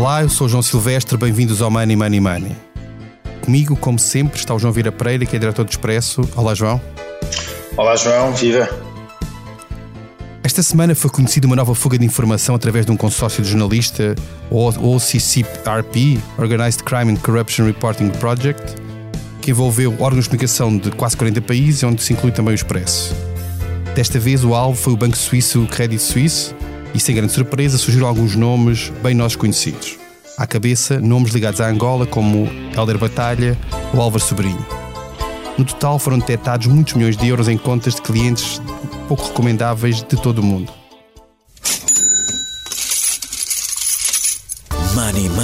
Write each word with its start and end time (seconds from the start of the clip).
Olá, 0.00 0.22
eu 0.22 0.30
sou 0.30 0.46
o 0.46 0.48
João 0.48 0.62
Silvestre, 0.62 1.14
bem-vindos 1.18 1.60
ao 1.60 1.70
Money 1.70 1.94
Money 1.94 2.20
Money. 2.20 2.56
Comigo, 3.42 3.76
como 3.76 3.98
sempre, 3.98 4.38
está 4.38 4.54
o 4.54 4.58
João 4.58 4.72
Vira 4.72 4.90
Pereira, 4.90 5.26
que 5.26 5.36
é 5.36 5.38
diretor 5.38 5.62
do 5.62 5.68
Expresso. 5.68 6.22
Olá, 6.34 6.54
João. 6.54 6.80
Olá, 7.76 7.94
João, 7.96 8.32
viva. 8.32 8.66
Esta 10.42 10.62
semana 10.62 10.94
foi 10.94 11.10
conhecida 11.10 11.46
uma 11.46 11.54
nova 11.54 11.74
fuga 11.74 11.98
de 11.98 12.06
informação 12.06 12.54
através 12.54 12.86
de 12.86 12.92
um 12.92 12.96
consórcio 12.96 13.42
de 13.42 13.50
jornalista, 13.50 14.14
o 14.50 14.66
OCCRP, 14.66 16.18
Organized 16.38 16.82
Crime 16.82 17.12
and 17.12 17.16
Corruption 17.16 17.66
Reporting 17.66 18.08
Project, 18.08 18.76
que 19.42 19.50
envolveu 19.50 19.94
órgãos 20.00 20.24
de 20.24 20.30
comunicação 20.30 20.78
de 20.78 20.90
quase 20.92 21.14
40 21.14 21.42
países, 21.42 21.82
onde 21.82 22.02
se 22.02 22.14
inclui 22.14 22.32
também 22.32 22.54
o 22.54 22.56
Expresso. 22.56 23.14
Desta 23.94 24.18
vez, 24.18 24.44
o 24.44 24.54
alvo 24.54 24.80
foi 24.80 24.94
o 24.94 24.96
banco 24.96 25.18
suíço 25.18 25.66
Credit 25.66 26.00
Suisse, 26.00 26.54
e 26.94 27.00
sem 27.00 27.14
grande 27.14 27.32
surpresa 27.32 27.78
surgiram 27.78 28.06
alguns 28.06 28.34
nomes 28.34 28.92
bem 29.02 29.14
nós 29.14 29.36
conhecidos. 29.36 29.98
À 30.36 30.46
cabeça, 30.46 30.98
nomes 31.00 31.32
ligados 31.32 31.60
à 31.60 31.68
Angola 31.68 32.06
como 32.06 32.48
Helder 32.76 32.98
Batalha 32.98 33.58
ou 33.92 34.00
Álvaro 34.00 34.22
Sobrinho. 34.22 34.64
No 35.58 35.64
total 35.64 35.98
foram 35.98 36.18
detectados 36.18 36.66
muitos 36.66 36.94
milhões 36.94 37.16
de 37.16 37.28
euros 37.28 37.48
em 37.48 37.58
contas 37.58 37.96
de 37.96 38.02
clientes 38.02 38.60
pouco 39.10 39.26
recomendáveis 39.26 39.96
de 39.96 40.16
todo 40.16 40.38
o 40.38 40.42
mundo. 40.42 40.79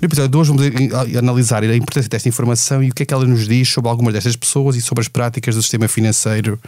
No 0.00 0.06
episódio 0.06 0.28
de 0.28 0.36
hoje 0.36 0.52
vamos 0.52 1.16
analisar 1.16 1.62
a 1.64 1.74
importância 1.74 2.08
desta 2.08 2.28
informação 2.28 2.82
e 2.82 2.90
o 2.90 2.94
que 2.94 3.02
é 3.02 3.06
que 3.06 3.14
ela 3.14 3.24
nos 3.24 3.48
diz 3.48 3.68
sobre 3.68 3.88
algumas 3.88 4.12
destas 4.12 4.36
pessoas 4.36 4.76
e 4.76 4.82
sobre 4.82 5.00
as 5.00 5.08
práticas 5.08 5.54
do 5.54 5.62
sistema 5.62 5.88
financeiro 5.88 6.60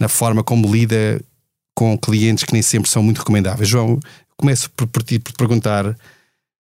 na 0.00 0.08
forma 0.08 0.42
como 0.42 0.72
lida 0.72 1.20
com 1.72 1.96
clientes 1.96 2.42
que 2.42 2.52
nem 2.52 2.62
sempre 2.62 2.90
são 2.90 3.00
muito 3.00 3.18
recomendáveis. 3.18 3.68
João, 3.68 4.00
começo 4.36 4.68
por, 4.72 4.88
por 4.88 5.04
ti 5.04 5.20
por 5.20 5.32
perguntar: 5.34 5.96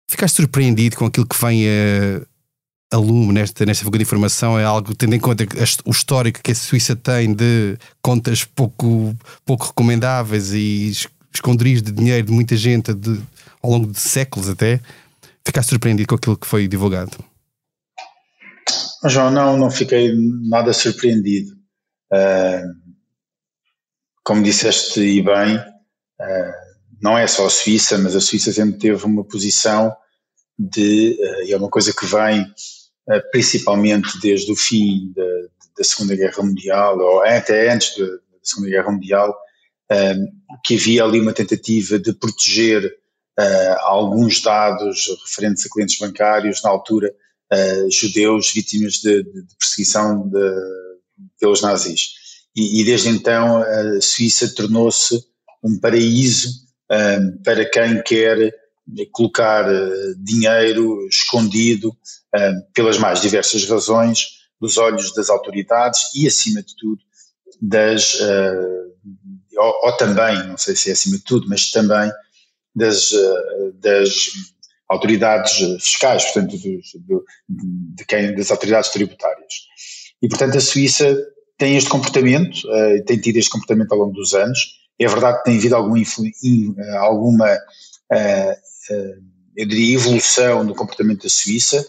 ficaste 0.10 0.38
surpreendido 0.38 0.98
com 0.98 1.06
aquilo 1.06 1.28
que 1.28 1.40
vem 1.40 1.66
a, 1.68 2.96
a 2.96 2.98
lume 2.98 3.32
nesta, 3.32 3.64
nesta 3.64 3.86
fuga 3.86 4.00
de 4.00 4.04
informação? 4.04 4.58
É 4.58 4.64
algo, 4.64 4.96
tendo 4.96 5.14
em 5.14 5.20
conta 5.20 5.48
o 5.86 5.92
histórico 5.92 6.42
que 6.42 6.52
a 6.52 6.56
Suíça 6.56 6.96
tem 6.96 7.36
de 7.36 7.78
contas 8.02 8.44
pouco, 8.44 9.16
pouco 9.46 9.68
recomendáveis 9.68 10.54
e 10.54 10.92
esconderijos 11.32 11.84
de 11.84 11.92
dinheiro 11.92 12.26
de 12.26 12.34
muita 12.34 12.58
gente 12.58 12.96
de, 12.96 13.22
ao 13.62 13.70
longo 13.70 13.92
de 13.92 14.00
séculos 14.00 14.50
até 14.50 14.82
ficaste 15.50 15.70
surpreendido 15.70 16.08
com 16.08 16.16
aquilo 16.16 16.38
que 16.38 16.48
foi 16.48 16.68
divulgado? 16.68 17.18
João, 19.06 19.32
não, 19.32 19.58
não 19.58 19.72
fiquei 19.72 20.14
nada 20.48 20.74
surpreendido. 20.74 21.52
Uh, 22.12 22.90
como 24.24 24.44
disseste 24.44 25.00
e 25.00 25.22
bem, 25.22 25.58
uh, 25.58 26.54
não 27.02 27.18
é 27.18 27.26
só 27.26 27.48
a 27.48 27.50
Suíça, 27.50 27.98
mas 27.98 28.16
a 28.16 28.22
Suíça 28.22 28.52
sempre 28.52 28.78
teve 28.78 29.04
uma 29.06 29.24
posição 29.24 29.96
de, 30.58 31.18
uh, 31.20 31.44
e 31.46 31.54
é 31.54 31.58
uma 31.58 31.70
coisa 31.70 31.94
que 31.94 32.06
vem 32.06 32.46
principalmente 33.32 34.20
desde 34.22 34.52
o 34.52 34.56
fim 34.56 35.12
da, 35.16 35.24
da, 35.80 35.84
Segunda 35.84 36.16
Guerra 36.16 36.44
Mundial, 36.44 37.00
ou 37.00 37.24
até 37.24 37.72
antes 37.72 37.98
da, 37.98 38.06
da 38.06 38.20
Segunda 38.44 38.70
Guerra 38.70 38.92
Mundial, 38.92 39.36
que 40.64 40.76
havia 40.76 41.04
ali 41.04 41.20
uma 41.20 41.34
tentativa 41.34 41.98
de 41.98 42.14
proteger 42.14 42.99
alguns 43.82 44.42
dados 44.42 45.08
referentes 45.26 45.66
a 45.66 45.70
clientes 45.70 45.98
bancários, 45.98 46.62
na 46.64 46.70
altura, 46.70 47.14
uh, 47.52 47.92
judeus 47.92 48.52
vítimas 48.54 48.96
de, 48.96 49.24
de, 49.24 49.56
perseguição 49.58 50.28
de, 50.28 50.54
pelos 51.40 51.62
nazis. 51.62 52.14
E, 52.56 52.82
e, 52.82 52.86
desde 52.86 53.10
então 53.10 53.58
a 53.58 54.02
Suíça 54.02 54.54
tornou-se 54.54 55.24
um 55.64 55.80
paraíso 55.80 56.50
uh, 56.92 57.44
para 57.44 57.66
quem 57.70 58.02
quer 58.04 58.54
colocar 59.12 59.66
dinheiro 60.18 61.08
escondido 61.08 61.96
pelas 62.74 62.98
mais 62.98 63.22
diversas 63.22 63.64
razões 63.66 64.40
dos 64.60 64.80
olhos 64.80 65.14
das 65.14 65.30
autoridades 65.30 66.06
e, 66.16 66.26
acima 66.26 66.64
de 66.64 66.76
tudo, 66.76 67.00
das. 67.62 68.20
Ou, 69.56 69.86
ou, 69.86 69.92
também, 69.96 70.48
não 70.48 70.58
sei 70.58 70.76
se 70.76 70.90
é 70.90 70.94
acima 70.94 71.18
de 71.18 71.24
tudo, 71.24 71.48
mas 71.48 71.70
também 71.70 72.12
das, 72.76 73.12
eh, 73.14 73.72
das 73.76 74.28
autoridades 74.90 75.58
fiscais, 75.82 76.24
portanto, 76.26 76.58
do, 76.58 77.24
de 77.48 78.06
quem, 78.06 78.36
das 78.36 78.52
autoridades 78.52 78.90
tributárias. 78.90 79.54
E, 80.22 80.28
portanto, 80.28 80.58
a 80.58 80.62
Suíça 80.62 81.16
tem 81.58 81.78
este 81.78 81.90
comportamento, 81.90 82.56
uh, 82.68 83.04
tem 83.06 83.20
tido 83.20 83.38
este 83.38 83.52
comportamento 83.52 83.92
ao 83.92 84.00
longo 84.00 84.14
dos 84.14 84.34
anos. 84.34 84.80
É 84.98 85.08
verdade 85.08 85.40
que 85.40 85.44
tem 85.44 85.58
havido 85.58 85.76
algum 85.76 86.02
alguma, 87.00 87.54
uh, 87.54 88.52
uh, 88.94 89.24
eu 89.56 89.68
diria, 89.68 89.96
evolução 89.96 90.64
no 90.64 90.74
comportamento 90.74 91.24
da 91.24 91.30
Suíça, 91.30 91.86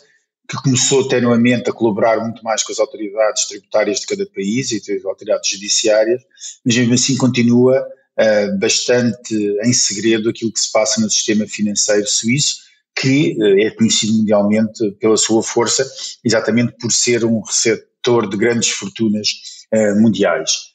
que 0.48 0.56
começou 0.62 1.06
tenuamente 1.06 1.70
a 1.70 1.72
colaborar 1.72 2.20
muito 2.20 2.42
mais 2.42 2.62
com 2.64 2.72
as 2.72 2.80
autoridades 2.80 3.46
tributárias 3.46 4.00
de 4.00 4.06
cada 4.06 4.26
país 4.26 4.72
e 4.72 4.92
as 4.92 5.04
autoridades 5.04 5.48
judiciárias, 5.48 6.20
mas 6.64 6.76
mesmo 6.76 6.94
assim 6.94 7.16
continua 7.16 7.86
uh, 8.20 8.58
bastante 8.58 9.34
em 9.64 9.72
segredo 9.72 10.28
aquilo 10.28 10.52
que 10.52 10.60
se 10.60 10.70
passa 10.70 11.00
no 11.00 11.10
sistema 11.10 11.46
financeiro 11.46 12.06
suíço, 12.06 12.56
que 12.94 13.36
uh, 13.38 13.60
é 13.60 13.70
conhecido 13.70 14.12
mundialmente 14.12 14.90
pela 15.00 15.16
sua 15.16 15.42
força, 15.42 15.88
exatamente 16.24 16.72
por 16.78 16.92
ser 16.92 17.24
um 17.24 17.40
receptor 17.40 18.28
de 18.28 18.36
grandes 18.36 18.68
fortunas 18.70 19.28
uh, 19.74 20.00
mundiais. 20.00 20.70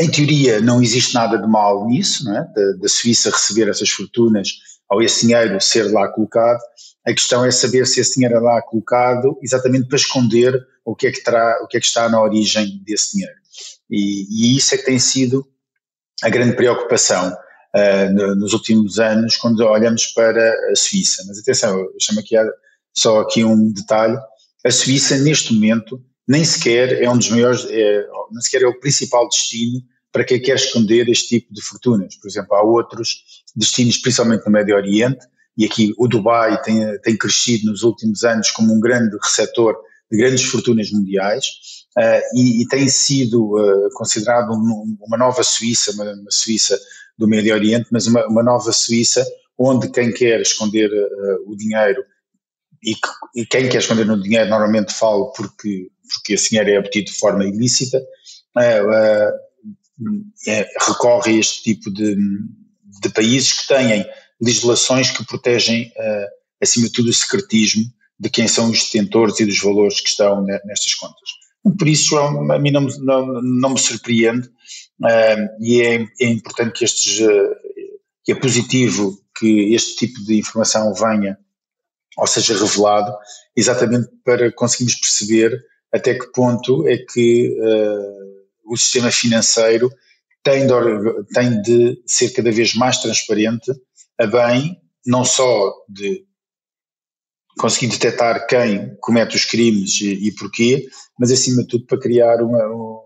Em 0.00 0.10
teoria, 0.10 0.60
não 0.60 0.80
existe 0.80 1.14
nada 1.14 1.38
de 1.38 1.48
mal 1.48 1.86
nisso, 1.88 2.24
não 2.24 2.36
é? 2.36 2.40
da, 2.54 2.72
da 2.80 2.88
Suíça 2.88 3.30
receber 3.30 3.68
essas 3.68 3.90
fortunas 3.90 4.48
ou 4.90 5.02
esse 5.02 5.26
dinheiro 5.26 5.60
ser 5.60 5.90
lá 5.92 6.08
colocado. 6.08 6.60
A 7.06 7.12
questão 7.12 7.44
é 7.44 7.50
saber 7.50 7.86
se 7.86 8.00
esse 8.00 8.14
dinheiro 8.14 8.36
é 8.36 8.40
lá 8.40 8.62
colocado 8.62 9.38
exatamente 9.42 9.88
para 9.88 9.96
esconder 9.96 10.54
o 10.84 10.94
que 10.94 11.06
é 11.08 11.12
que, 11.12 11.22
terá, 11.22 11.60
o 11.62 11.66
que, 11.66 11.76
é 11.76 11.80
que 11.80 11.86
está 11.86 12.08
na 12.08 12.22
origem 12.22 12.80
desse 12.84 13.12
dinheiro. 13.12 13.34
E, 13.90 14.26
e 14.30 14.56
isso 14.56 14.74
é 14.74 14.78
que 14.78 14.84
tem 14.84 14.98
sido 14.98 15.46
a 16.22 16.28
grande 16.28 16.56
preocupação 16.56 17.28
uh, 17.30 18.12
no, 18.12 18.34
nos 18.36 18.52
últimos 18.52 18.98
anos 18.98 19.36
quando 19.36 19.60
olhamos 19.60 20.06
para 20.08 20.52
a 20.70 20.76
Suíça. 20.76 21.24
Mas 21.26 21.38
atenção, 21.38 21.78
eu 21.78 21.94
chamo 22.00 22.20
aqui 22.20 22.34
só 22.96 23.20
aqui 23.20 23.44
um 23.44 23.72
detalhe. 23.72 24.16
A 24.64 24.70
Suíça, 24.70 25.16
neste 25.18 25.54
momento, 25.54 26.02
nem 26.26 26.44
sequer 26.44 27.02
é 27.02 27.08
um 27.08 27.16
dos 27.16 27.30
maiores, 27.30 27.66
é, 27.70 28.06
nem 28.30 28.40
sequer 28.40 28.62
é 28.62 28.66
o 28.66 28.78
principal 28.78 29.28
destino 29.28 29.80
para 30.12 30.24
quem 30.24 30.40
quer 30.40 30.56
esconder 30.56 31.08
este 31.08 31.38
tipo 31.38 31.52
de 31.52 31.62
fortunas. 31.62 32.16
Por 32.16 32.28
exemplo, 32.28 32.54
há 32.54 32.62
outros 32.62 33.22
destinos, 33.54 33.98
principalmente 33.98 34.44
no 34.44 34.52
Médio 34.52 34.74
Oriente, 34.74 35.26
e 35.56 35.64
aqui 35.64 35.92
o 35.98 36.06
Dubai 36.06 36.60
tem, 36.62 36.98
tem 37.00 37.16
crescido 37.16 37.70
nos 37.70 37.82
últimos 37.82 38.24
anos 38.24 38.50
como 38.50 38.72
um 38.72 38.80
grande 38.80 39.16
receptor 39.22 39.76
de 40.10 40.16
grandes 40.16 40.44
fortunas 40.44 40.90
mundiais 40.90 41.46
e, 42.34 42.62
e, 42.62 42.68
tem 42.68 42.88
sido 42.88 43.56
uh, 43.56 43.88
considerado 43.94 44.52
um, 44.52 44.96
uma 45.00 45.18
nova 45.18 45.42
Suíça, 45.42 45.90
uma, 45.92 46.04
uma, 46.04 46.30
Suíça 46.30 46.78
do 47.16 47.26
Médio 47.26 47.54
Oriente, 47.54 47.88
mas 47.90 48.06
uma, 48.06 48.24
uma 48.28 48.42
nova 48.42 48.72
Suíça 48.72 49.26
onde 49.58 49.90
quem 49.90 50.12
quer 50.12 50.40
esconder 50.40 50.88
uh, 50.90 51.50
o 51.50 51.56
dinheiro 51.56 52.04
e, 52.84 52.94
e, 53.34 53.44
quem 53.46 53.68
quer 53.68 53.78
esconder 53.78 54.08
o 54.08 54.22
dinheiro 54.22 54.48
normalmente 54.48 54.94
fala 54.94 55.32
porque, 55.32 55.88
porque 56.08 56.34
esse 56.34 56.50
dinheiro 56.50 56.70
é 56.70 56.78
obtido 56.78 57.10
de 57.10 57.18
forma 57.18 57.44
ilícita, 57.44 58.00
é, 60.46 60.68
recorre 60.86 61.32
a 61.32 61.40
este 61.40 61.62
tipo 61.64 61.90
de, 61.90 62.16
de 63.02 63.08
países 63.08 63.52
que 63.52 63.66
têm 63.66 64.06
legislações 64.40 65.10
que 65.10 65.26
protegem, 65.26 65.92
acima 66.62 66.86
de 66.86 66.92
tudo, 66.92 67.10
o 67.10 67.12
secretismo 67.12 67.84
de 68.18 68.30
quem 68.30 68.46
são 68.46 68.70
os 68.70 68.84
detentores 68.84 69.40
e 69.40 69.44
dos 69.44 69.60
valores 69.60 70.00
que 70.00 70.08
estão 70.08 70.44
nestas 70.44 70.94
contas. 70.94 71.30
Por 71.76 71.88
isso, 71.88 72.16
a 72.16 72.58
mim 72.58 72.70
não, 72.70 72.82
não, 72.98 73.42
não 73.42 73.70
me 73.70 73.78
surpreende 73.78 74.48
uh, 74.48 75.48
e 75.60 75.82
é, 75.82 76.06
é, 76.20 76.26
importante 76.26 76.72
que 76.78 76.84
estes, 76.84 77.20
uh, 77.20 77.54
que 78.24 78.32
é 78.32 78.34
positivo 78.34 79.18
que 79.38 79.74
este 79.74 80.06
tipo 80.06 80.24
de 80.24 80.38
informação 80.38 80.92
venha 80.94 81.38
ou 82.18 82.26
seja 82.26 82.58
revelado, 82.58 83.16
exatamente 83.56 84.08
para 84.24 84.50
conseguirmos 84.52 84.96
perceber 84.96 85.56
até 85.92 86.14
que 86.14 86.30
ponto 86.32 86.86
é 86.88 86.98
que 86.98 87.56
uh, 87.60 88.72
o 88.72 88.76
sistema 88.76 89.10
financeiro 89.10 89.88
tem 90.42 90.66
de, 90.66 90.74
tem 91.32 91.62
de 91.62 92.02
ser 92.06 92.30
cada 92.30 92.50
vez 92.50 92.74
mais 92.74 92.98
transparente 92.98 93.72
a 94.18 94.26
bem 94.26 94.80
não 95.06 95.24
só 95.24 95.72
de 95.88 96.26
conseguir 97.58 97.88
detectar 97.88 98.46
quem 98.46 98.96
comete 99.00 99.36
os 99.36 99.44
crimes 99.44 100.00
e, 100.00 100.28
e 100.28 100.32
porquê, 100.32 100.86
mas 101.18 101.30
acima 101.30 101.62
de 101.62 101.68
tudo 101.68 101.84
para 101.86 101.98
criar 101.98 102.40
uma, 102.42 102.64
uma 102.66 103.02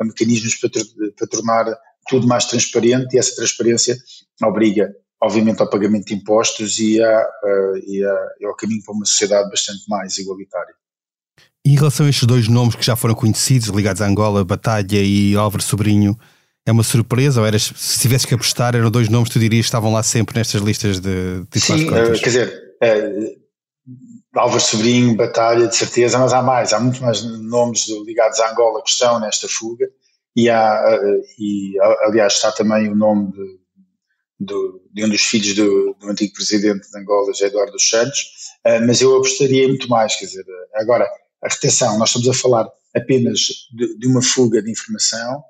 mecanismos 0.00 0.54
para, 0.54 0.70
para 1.16 1.26
tornar 1.26 1.76
tudo 2.08 2.26
mais 2.26 2.46
transparente 2.46 3.14
e 3.14 3.18
essa 3.18 3.36
transparência 3.36 3.96
obriga, 4.42 4.94
obviamente, 5.20 5.60
ao 5.60 5.68
pagamento 5.68 6.06
de 6.06 6.14
impostos 6.14 6.78
e, 6.78 7.02
a, 7.02 7.18
a, 7.18 7.72
e, 7.86 8.04
a, 8.04 8.28
e 8.40 8.46
ao 8.46 8.56
caminho 8.56 8.82
para 8.82 8.94
uma 8.94 9.04
sociedade 9.04 9.50
bastante 9.50 9.82
mais 9.88 10.16
igualitária. 10.16 10.74
E 11.66 11.72
em 11.72 11.76
relação 11.76 12.06
a 12.06 12.08
estes 12.08 12.26
dois 12.26 12.48
nomes 12.48 12.76
que 12.76 12.86
já 12.86 12.96
foram 12.96 13.14
conhecidos, 13.14 13.68
ligados 13.68 14.00
a 14.00 14.06
Angola, 14.06 14.44
Batalha 14.44 15.02
e 15.02 15.34
Álvaro 15.36 15.62
Sobrinho, 15.62 16.18
é 16.64 16.72
uma 16.72 16.82
surpresa? 16.82 17.40
Ou 17.40 17.46
eras, 17.46 17.72
se 17.76 17.98
tivesse 17.98 18.26
que 18.26 18.34
apostar, 18.34 18.74
eram 18.74 18.90
dois 18.90 19.08
nomes 19.08 19.28
que 19.28 19.34
tu 19.34 19.40
dirias 19.40 19.66
que 19.66 19.68
estavam 19.68 19.92
lá 19.92 20.02
sempre 20.02 20.38
nestas 20.38 20.62
listas 20.62 21.00
de 21.00 21.44
titulares 21.50 21.82
Sim, 21.82 21.88
uh, 21.88 22.20
quer 22.20 22.24
dizer, 22.24 22.76
uh, 22.82 23.47
Álvaro 24.34 24.60
Sobrinho, 24.60 25.16
Batalha, 25.16 25.66
de 25.66 25.76
certeza, 25.76 26.18
mas 26.18 26.32
há 26.32 26.42
mais, 26.42 26.72
há 26.72 26.80
muitos 26.80 27.00
mais 27.00 27.22
nomes 27.22 27.88
ligados 28.04 28.38
a 28.40 28.50
Angola 28.50 28.82
que 28.82 28.90
estão 28.90 29.18
nesta 29.20 29.48
fuga. 29.48 29.88
E, 30.36 30.48
há, 30.48 30.98
uh, 31.00 31.22
e 31.38 31.74
aliás 32.02 32.34
está 32.34 32.52
também 32.52 32.88
o 32.88 32.94
nome 32.94 33.32
de, 34.38 34.48
de, 34.92 35.04
um 35.04 35.08
dos 35.08 35.22
filhos 35.22 35.54
do, 35.54 35.94
do, 35.94 36.08
antigo 36.08 36.34
presidente 36.34 36.88
de 36.88 36.98
Angola, 36.98 37.32
Eduardo 37.40 37.72
dos 37.72 37.88
Santos, 37.88 38.24
mas 38.86 39.00
eu 39.00 39.16
apostaria 39.16 39.66
muito 39.66 39.88
mais, 39.88 40.14
quer 40.16 40.26
dizer, 40.26 40.44
agora, 40.74 41.08
a 41.42 41.48
retenção, 41.48 41.98
nós 41.98 42.10
estamos 42.10 42.28
a 42.28 42.34
falar 42.34 42.68
apenas 42.94 43.40
de, 43.72 43.98
de 43.98 44.06
uma 44.06 44.22
fuga 44.22 44.62
de 44.62 44.70
informação, 44.70 45.42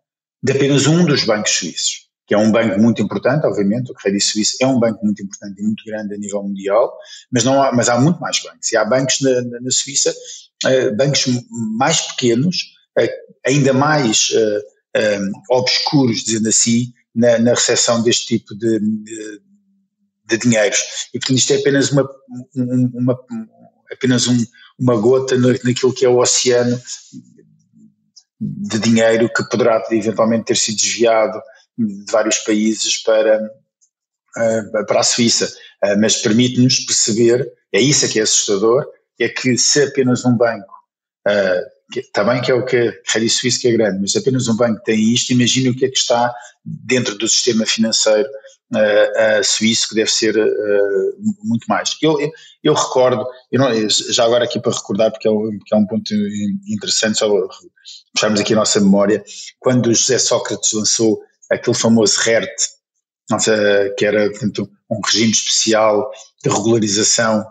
de 0.42 0.52
apenas 0.52 0.86
um 0.86 1.04
dos 1.04 1.24
bancos 1.24 1.50
suíços, 1.50 2.07
que 2.28 2.34
é 2.34 2.38
um 2.38 2.52
banco 2.52 2.78
muito 2.78 3.00
importante, 3.00 3.46
obviamente, 3.46 3.90
o 3.90 3.94
Credit 3.94 4.22
Suisse 4.22 4.58
é 4.60 4.66
um 4.66 4.78
banco 4.78 5.02
muito 5.02 5.22
importante 5.22 5.58
e 5.58 5.64
muito 5.64 5.82
grande 5.86 6.14
a 6.14 6.18
nível 6.18 6.42
mundial, 6.42 6.94
mas, 7.32 7.42
não 7.42 7.60
há, 7.62 7.72
mas 7.72 7.88
há 7.88 7.98
muito 7.98 8.20
mais 8.20 8.38
bancos. 8.42 8.70
E 8.70 8.76
há 8.76 8.84
bancos 8.84 9.22
na, 9.22 9.40
na, 9.40 9.60
na 9.62 9.70
Suíça, 9.70 10.14
uh, 10.66 10.94
bancos 10.94 11.24
mais 11.78 12.02
pequenos, 12.02 12.64
uh, 13.00 13.08
ainda 13.46 13.72
mais 13.72 14.28
uh, 14.28 15.32
obscuros, 15.50 16.22
dizendo 16.22 16.50
assim, 16.50 16.92
na, 17.14 17.38
na 17.38 17.50
recepção 17.52 18.02
deste 18.02 18.38
tipo 18.38 18.54
de, 18.54 18.78
de, 18.78 19.40
de, 20.26 20.36
dinheiros. 20.36 21.08
E 21.14 21.18
portanto 21.18 21.38
isto 21.38 21.52
é 21.54 21.56
apenas 21.56 21.90
uma, 21.90 22.06
uma 22.54 23.18
apenas 23.90 24.28
um, 24.28 24.36
uma 24.78 24.96
gota 25.00 25.34
naquilo 25.38 25.94
que 25.94 26.04
é 26.04 26.08
o 26.10 26.18
oceano 26.18 26.78
de 28.38 28.78
dinheiro 28.78 29.30
que 29.34 29.48
poderá 29.48 29.82
eventualmente 29.90 30.44
ter 30.44 30.56
sido 30.58 30.76
desviado 30.76 31.40
de 31.78 32.10
vários 32.10 32.38
países 32.38 33.02
para, 33.02 33.40
eh, 34.36 34.62
para 34.86 35.00
a 35.00 35.04
Suíça, 35.04 35.48
eh, 35.84 35.96
mas 35.96 36.16
permite-nos 36.16 36.80
perceber, 36.80 37.50
é 37.72 37.80
isso 37.80 38.08
que 38.08 38.18
é 38.18 38.22
assustador, 38.22 38.84
é 39.20 39.28
que 39.28 39.56
se 39.56 39.82
apenas 39.82 40.24
um 40.24 40.36
banco, 40.36 40.72
também 42.14 42.40
que 42.40 42.50
é 42.50 42.54
o 42.54 42.64
que 42.64 42.76
a 42.78 43.28
Suisse 43.28 43.58
que 43.60 43.68
é 43.68 43.72
grande, 43.72 44.00
mas 44.00 44.16
apenas 44.16 44.48
um 44.48 44.56
banco 44.56 44.82
tem 44.84 45.12
isto, 45.12 45.32
imagine 45.32 45.70
o 45.70 45.76
que 45.76 45.84
é 45.84 45.88
que 45.88 45.98
está 45.98 46.32
dentro 46.64 47.16
do 47.18 47.28
sistema 47.28 47.66
financeiro 47.66 48.28
uh, 48.72 49.44
suíço, 49.44 49.88
que 49.88 49.94
deve 49.96 50.10
ser 50.10 50.34
muito 51.42 51.66
mais. 51.68 51.96
Eu, 52.00 52.20
eu, 52.20 52.30
eu 52.62 52.74
recordo, 52.74 53.26
eu 53.50 53.58
não, 53.58 53.88
já 53.90 54.24
agora 54.24 54.44
aqui 54.44 54.60
para 54.60 54.72
recordar, 54.72 55.10
porque 55.10 55.28
é 55.28 55.30
um, 55.30 55.58
porque 55.58 55.74
é 55.74 55.78
um 55.78 55.86
ponto 55.86 56.14
interessante, 56.68 57.18
só 57.18 57.28
puxarmos 58.14 58.40
aqui 58.40 58.52
a 58.52 58.56
nossa 58.56 58.80
memória, 58.80 59.22
quando 59.58 59.92
José 59.92 60.18
Sócrates 60.18 60.72
lançou 60.72 61.20
aquele 61.50 61.76
famoso 61.76 62.20
RERT, 62.20 62.56
que 63.96 64.04
era 64.04 64.30
portanto, 64.30 64.70
um 64.90 65.00
regime 65.04 65.32
especial 65.32 66.10
de 66.42 66.50
regularização 66.50 67.44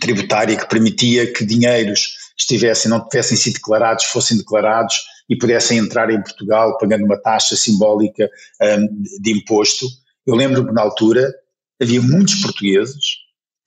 tributária 0.00 0.56
que 0.56 0.68
permitia 0.68 1.32
que 1.32 1.44
dinheiros 1.44 2.16
estivessem, 2.38 2.90
não 2.90 3.06
tivessem 3.08 3.36
sido 3.36 3.54
declarados, 3.54 4.04
fossem 4.04 4.36
declarados 4.36 4.96
e 5.28 5.36
pudessem 5.36 5.78
entrar 5.78 6.10
em 6.10 6.22
Portugal 6.22 6.76
pagando 6.78 7.04
uma 7.04 7.20
taxa 7.20 7.56
simbólica 7.56 8.28
um, 8.62 9.02
de 9.20 9.32
imposto. 9.32 9.86
Eu 10.26 10.34
lembro 10.34 10.66
que 10.66 10.72
na 10.72 10.82
altura 10.82 11.32
havia 11.80 12.00
muitos 12.00 12.36
portugueses 12.36 13.16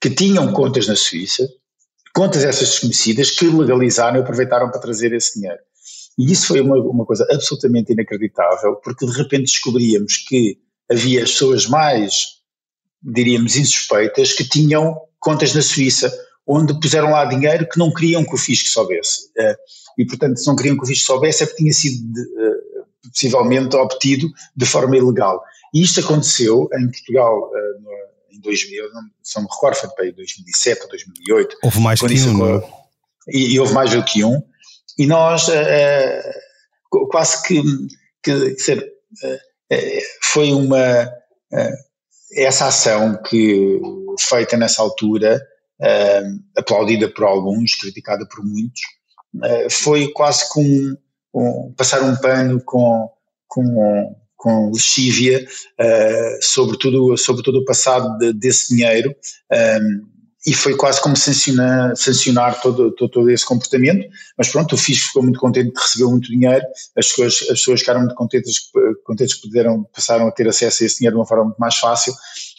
que 0.00 0.10
tinham 0.10 0.52
contas 0.52 0.86
na 0.86 0.96
Suíça, 0.96 1.48
contas 2.14 2.44
essas 2.44 2.68
desconhecidas, 2.68 3.30
que 3.30 3.46
legalizaram 3.46 4.18
e 4.18 4.20
aproveitaram 4.20 4.70
para 4.70 4.80
trazer 4.80 5.12
esse 5.12 5.40
dinheiro. 5.40 5.58
E 6.18 6.30
isso 6.30 6.48
foi 6.48 6.60
uma, 6.60 6.76
uma 6.76 7.04
coisa 7.04 7.26
absolutamente 7.30 7.92
inacreditável, 7.92 8.76
porque 8.76 9.06
de 9.06 9.12
repente 9.12 9.44
descobríamos 9.44 10.18
que 10.18 10.58
havia 10.90 11.20
pessoas 11.20 11.66
mais, 11.66 12.40
diríamos, 13.02 13.56
insuspeitas 13.56 14.32
que 14.32 14.48
tinham 14.48 14.96
contas 15.18 15.54
na 15.54 15.62
Suíça, 15.62 16.12
onde 16.46 16.78
puseram 16.78 17.10
lá 17.10 17.24
dinheiro 17.24 17.68
que 17.68 17.78
não 17.78 17.92
queriam 17.92 18.24
que 18.24 18.34
o 18.34 18.38
fisco 18.38 18.68
soubesse. 18.68 19.30
Eh, 19.36 19.56
e, 19.98 20.04
portanto, 20.04 20.36
se 20.38 20.46
não 20.46 20.56
queriam 20.56 20.76
que 20.76 20.84
o 20.84 20.86
fisco 20.86 21.06
soubesse 21.06 21.42
é 21.42 21.46
porque 21.46 21.62
tinha 21.62 21.72
sido 21.72 22.20
eh, 22.20 22.84
possivelmente 23.08 23.76
obtido 23.76 24.28
de 24.54 24.66
forma 24.66 24.96
ilegal. 24.96 25.42
E 25.72 25.82
isto 25.82 26.00
aconteceu 26.00 26.68
em 26.78 26.90
Portugal 26.90 27.50
eh, 27.54 28.36
em 28.36 28.40
2000, 28.40 28.92
não, 28.92 29.02
se 29.22 29.36
não 29.36 29.44
me 29.44 29.48
recordo, 29.50 29.76
foi 29.76 29.88
para 29.90 30.12
2007 30.12 30.82
ou 30.82 30.88
2008. 30.88 31.56
Houve 31.62 31.80
mais 31.80 32.00
que 32.00 32.06
um, 32.06 32.62
e, 33.28 33.54
e, 33.54 33.60
houve 33.60 33.72
mais 33.72 33.90
do 33.90 34.04
que 34.04 34.24
um. 34.24 34.42
E 34.98 35.06
nós 35.06 35.48
uh, 35.48 37.08
quase 37.10 37.42
que, 37.42 37.62
que 38.22 38.32
uh, 38.32 39.40
foi 40.22 40.52
uma 40.52 41.10
essa 42.36 42.66
ação 42.66 43.20
que 43.22 43.80
feita 44.18 44.56
nessa 44.56 44.82
altura, 44.82 45.40
aplaudida 46.56 47.08
por 47.08 47.24
alguns, 47.24 47.76
criticada 47.76 48.26
por 48.26 48.44
muitos, 48.44 48.80
foi 49.70 50.08
quase 50.12 50.48
como 50.48 50.98
um, 51.32 51.72
passar 51.76 52.02
um 52.02 52.16
pano 52.16 52.60
com, 52.64 53.08
com 53.46 54.16
com 54.44 54.70
lexívia 54.70 55.42
uh, 55.80 56.42
sobre, 56.42 56.76
tudo, 56.76 57.16
sobre 57.16 57.42
todo 57.42 57.60
o 57.60 57.64
passado 57.64 58.18
de, 58.18 58.30
desse 58.34 58.76
dinheiro 58.76 59.16
um, 59.50 60.13
e 60.46 60.52
foi 60.52 60.76
quase 60.76 61.00
como 61.00 61.16
sancionar, 61.16 61.96
sancionar 61.96 62.60
todo, 62.60 62.92
todo, 62.92 63.10
todo, 63.10 63.30
esse 63.30 63.46
comportamento, 63.46 64.06
mas 64.36 64.48
pronto, 64.48 64.74
o 64.74 64.78
fisco 64.78 65.08
ficou 65.08 65.22
muito 65.22 65.38
contente 65.38 65.72
de 65.72 65.80
receber 65.80 66.04
muito 66.04 66.28
dinheiro, 66.30 66.64
as 66.96 67.08
pessoas, 67.08 67.34
as 67.42 67.58
pessoas 67.58 67.80
ficaram 67.80 68.00
muito 68.00 68.14
contentes, 68.14 68.60
contentes 69.04 69.34
que 69.34 69.48
puderam, 69.48 69.84
passaram 69.84 70.26
a 70.28 70.32
ter 70.32 70.46
acesso 70.46 70.82
a 70.82 70.86
esse 70.86 70.98
dinheiro 70.98 71.16
de 71.16 71.20
uma 71.20 71.26
forma 71.26 71.44
muito 71.44 71.58
mais 71.58 71.76
fácil, 71.76 72.12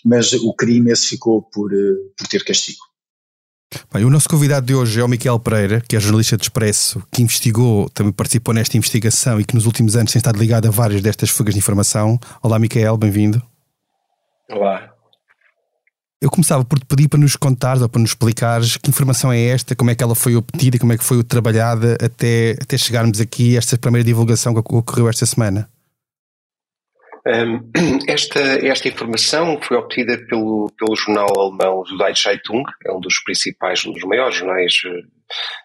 mas 0.04 0.34
o 0.34 0.54
crime 0.54 0.92
esse 0.92 1.08
ficou 1.08 1.44
por, 1.44 1.72
eh, 1.72 1.96
por 2.18 2.28
ter 2.28 2.44
castigo. 2.44 2.80
Bem, 3.94 4.06
o 4.06 4.10
nosso 4.10 4.30
convidado 4.30 4.66
de 4.66 4.74
hoje 4.74 5.00
é 5.00 5.04
o 5.04 5.08
Miquel 5.08 5.40
Pereira, 5.40 5.82
que 5.82 5.96
é 5.96 6.00
jornalista 6.00 6.38
de 6.38 6.44
Expresso, 6.44 7.04
que 7.12 7.22
investigou, 7.22 7.90
também 7.90 8.14
participou 8.14 8.54
nesta 8.54 8.78
investigação 8.78 9.40
e 9.40 9.46
que 9.46 9.54
nos 9.54 9.66
últimos 9.66 9.96
anos 9.96 10.12
tem 10.12 10.20
estado 10.20 10.40
ligado 10.40 10.68
a 10.68 10.72
várias 10.72 11.02
destas 11.02 11.30
fugas 11.30 11.54
de 11.54 11.60
informação. 11.60 12.18
Olá, 12.42 12.58
Miquel, 12.58 12.96
bem-vindo. 12.96 13.42
Olá, 14.50 14.95
eu 16.22 16.30
começava 16.30 16.64
por 16.64 16.80
te 16.80 16.86
pedir 16.86 17.08
para 17.08 17.20
nos 17.20 17.36
contares 17.36 17.82
ou 17.82 17.90
para 17.90 18.02
nos 18.02 18.12
explicares 18.12 18.78
que 18.78 18.90
informação 18.90 19.32
é 19.32 19.44
esta, 19.46 19.76
como 19.76 19.92
é 19.92 19.96
que 19.96 20.04
ela 20.04 20.16
foi 20.16 20.36
obtida, 20.36 20.80
como 20.80 20.94
é 20.94 20.98
que 20.98 21.04
foi 21.04 21.24
trabalhada 21.24 21.98
até, 22.02 22.56
até 22.62 22.78
chegarmos 22.78 23.20
aqui 23.20 23.56
a 23.56 23.60
esta 23.60 23.78
primeira 23.78 24.06
divulgação 24.06 24.54
que 24.54 24.60
ocorreu 24.60 25.10
esta 25.10 25.26
semana. 25.26 25.70
Um, 27.28 27.72
esta, 28.08 28.40
esta 28.40 28.88
informação 28.88 29.60
foi 29.62 29.78
obtida 29.78 30.18
pelo, 30.30 30.72
pelo 30.78 30.96
jornal 30.96 31.28
alemão 31.38 31.84
Süddeutsche 31.86 32.24
Zeitung, 32.24 32.64
é 32.86 32.92
um 32.92 33.00
dos 33.00 33.20
principais, 33.24 33.86
um 33.86 33.92
dos 33.92 34.04
maiores 34.04 34.36
jornais 34.36 34.74
eh, 34.86 35.15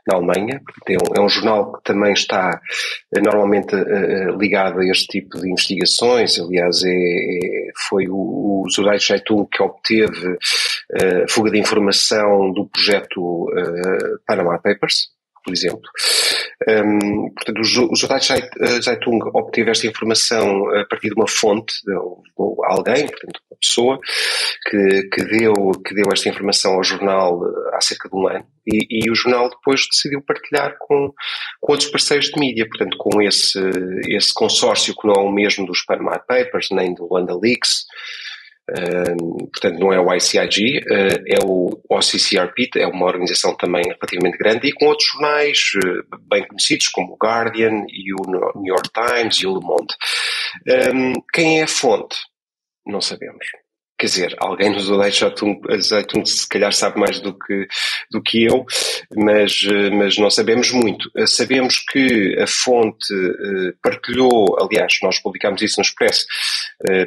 na 0.07 0.17
Alemanha. 0.17 0.61
É 0.89 0.95
é 1.17 1.21
um 1.21 1.29
jornal 1.29 1.73
que 1.73 1.83
também 1.85 2.13
está 2.13 2.61
eh, 3.15 3.21
normalmente 3.21 3.75
uh, 3.75 4.37
ligado 4.39 4.81
a 4.81 4.87
este 4.87 5.07
tipo 5.07 5.39
de 5.41 5.51
investigações. 5.51 6.39
Aliás, 6.39 6.83
é, 6.85 6.89
é 6.89 7.71
foi 7.89 8.07
o, 8.09 8.65
o 8.65 8.99
Zeitung 8.99 9.47
que 9.47 9.63
obteve 9.63 10.37
fuga 11.29 11.51
de 11.51 11.59
informação 11.59 12.53
do 12.53 12.67
projeto 12.67 13.47
Panama 14.27 14.59
Papers 14.59 15.09
por 15.45 15.53
exemplo. 15.53 15.83
Um, 16.69 17.31
portanto, 17.33 17.61
o 17.91 17.97
Jornal 17.97 18.21
Zeitung 18.83 19.19
obteve 19.33 19.71
esta 19.71 19.87
informação 19.87 20.69
a 20.77 20.85
partir 20.85 21.09
de 21.09 21.15
uma 21.15 21.27
fonte, 21.29 21.75
de 21.85 21.95
alguém, 22.65 23.07
portanto, 23.07 23.41
uma 23.51 23.59
pessoa, 23.59 23.99
que, 24.69 25.03
que, 25.05 25.25
deu, 25.25 25.55
que 25.85 25.95
deu 25.95 26.13
esta 26.13 26.29
informação 26.29 26.75
ao 26.75 26.85
jornal 26.85 27.41
eh, 27.43 27.77
há 27.77 27.81
cerca 27.81 28.11
de 28.11 28.15
um 28.15 28.29
ano, 28.29 28.45
e, 28.67 29.07
e 29.07 29.11
o 29.11 29.15
jornal 29.15 29.49
depois 29.49 29.87
decidiu 29.91 30.21
partilhar 30.21 30.77
com, 30.79 31.13
com 31.61 31.73
outros 31.73 31.91
parceiros 31.91 32.27
de 32.27 32.39
mídia, 32.39 32.69
portanto, 32.69 32.97
com 32.99 33.23
esse, 33.23 33.59
esse 34.07 34.33
consórcio 34.35 34.95
que 34.95 35.09
não 35.09 35.15
é 35.15 35.21
o 35.21 35.33
mesmo 35.33 35.65
dos 35.65 35.83
Panama 35.83 36.19
Papers, 36.19 36.69
nem 36.71 36.95
do 36.95 37.09
Landa 37.11 37.35
Leaks, 37.35 37.87
portanto, 39.53 39.79
não 39.79 39.93
é 39.93 40.01
o 40.01 40.15
ICIG, 40.15 40.79
uh, 40.79 41.23
é 41.27 41.45
o 41.45 41.81
OCCRP, 41.89 42.71
é 42.77 42.87
uma 42.87 43.07
organização 43.07 43.57
também 43.57 43.83
relativamente 43.85 44.39
grande, 44.39 44.69
e 44.69 44.73
com 44.73 44.87
outros 44.87 45.09
jornais 45.09 45.59
uh, 45.85 46.19
bem 46.29 46.47
conhecidos, 46.47 46.89
como 46.89 47.15
o 47.15 47.17
Guardian 47.17 47.85
e 47.89 48.13
o 48.15 48.57
New 48.57 48.75
York 48.75 48.91
Times 48.93 49.37
e 49.37 49.47
o 49.47 49.55
Le 49.59 49.65
Monde. 49.65 49.95
Quem 51.33 51.61
é 51.61 51.65
a 51.65 51.69
fonte? 51.69 52.17
Não 52.87 53.01
sabemos. 53.01 53.47
Quer 54.01 54.07
dizer, 54.07 54.37
alguém 54.39 54.71
nos 54.71 54.91
Azeitun 54.91 56.25
se 56.25 56.49
calhar 56.49 56.73
sabe 56.73 56.99
mais 56.99 57.21
do 57.21 57.39
que, 57.39 57.69
do 58.11 58.23
que 58.23 58.45
eu, 58.45 58.65
mas, 59.15 59.63
mas 59.93 60.17
não 60.17 60.31
sabemos 60.31 60.71
muito. 60.73 61.11
Sabemos 61.27 61.79
que 61.81 62.35
a 62.41 62.47
fonte 62.47 63.15
partilhou, 63.83 64.57
aliás, 64.59 64.99
nós 65.03 65.19
publicámos 65.19 65.61
isso 65.61 65.79
no 65.79 65.85
Expresso, 65.85 66.25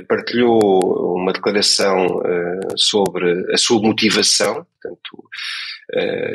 partilhou 0.07 1.15
uma 1.15 1.33
declaração 1.33 2.21
sobre 2.77 3.51
a 3.51 3.57
sua 3.57 3.81
motivação, 3.81 4.65
portanto, 4.79 5.23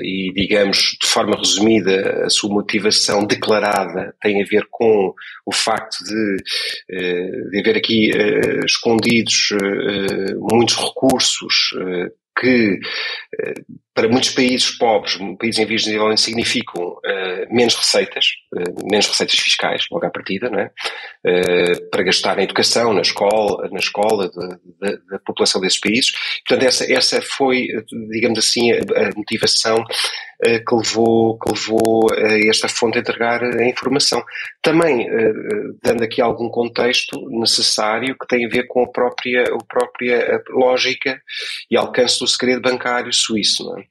e, 0.03 0.33
digamos, 0.35 0.97
de 1.01 1.07
forma 1.07 1.37
resumida, 1.37 2.25
a 2.25 2.31
sua 2.31 2.51
motivação 2.51 3.27
declarada 3.27 4.15
tem 4.21 4.43
a 4.43 4.47
ver 4.47 4.67
com 4.71 5.15
o 5.45 5.53
facto 5.53 5.97
de, 6.05 6.37
uh, 6.97 7.51
de 7.51 7.61
haver 7.61 7.77
aqui 7.77 8.11
uh, 8.11 8.65
escondidos 8.65 9.51
muitos 10.51 10.77
recursos 10.77 11.71
que 12.39 12.79
para 13.99 14.09
muitos 14.09 14.31
países 14.31 14.71
pobres, 14.79 15.19
países 15.41 15.59
em 15.59 15.67
vias 15.67 15.81
de 15.81 15.87
desenvolvimento, 15.87 16.21
significam 16.21 16.85
uh, 16.85 17.53
menos 17.53 17.75
receitas, 17.75 18.27
uh, 18.55 18.89
menos 18.89 19.09
receitas 19.09 19.41
fiscais, 19.41 19.87
logo 19.91 20.07
à 20.07 20.11
partida, 20.11 20.49
não 20.49 20.61
é? 20.61 20.71
Uh, 21.27 21.91
para 21.91 22.05
gastar 22.05 22.37
na 22.37 22.45
educação, 22.45 22.93
na 22.93 23.01
escola, 23.01 23.69
na 23.73 23.81
escola 23.81 24.31
da 25.11 25.19
população 25.27 25.61
desses 25.61 25.81
países. 25.81 26.13
Portanto, 26.47 26.69
essa, 26.69 26.93
essa 26.93 27.21
foi, 27.21 27.67
digamos 28.13 28.39
assim, 28.39 28.71
a, 28.71 28.77
a 28.77 29.17
motivação 29.17 29.83
que 30.41 30.73
levou, 30.73 31.37
que 31.37 31.51
levou 31.51 32.07
esta 32.49 32.69
fonte 32.69 32.97
a 32.97 33.01
entregar 33.01 33.43
a 33.43 33.69
informação. 33.69 34.23
Também 34.63 35.09
dando 35.83 36.05
aqui 36.05 36.23
algum 36.23 36.49
contexto 36.49 37.29
necessário 37.29 38.17
que 38.17 38.27
tem 38.29 38.47
a 38.47 38.49
ver 38.49 38.69
com 38.69 38.85
a 38.85 38.89
própria, 38.89 39.43
a 39.43 39.65
própria 39.65 40.41
lógica 40.51 41.21
e 41.69 41.77
alcance 41.77 42.21
do 42.21 42.29
segredo 42.29 42.63
bancário 42.63 43.13
suíço. 43.13 43.65
Não 43.65 43.81
é? 43.81 43.88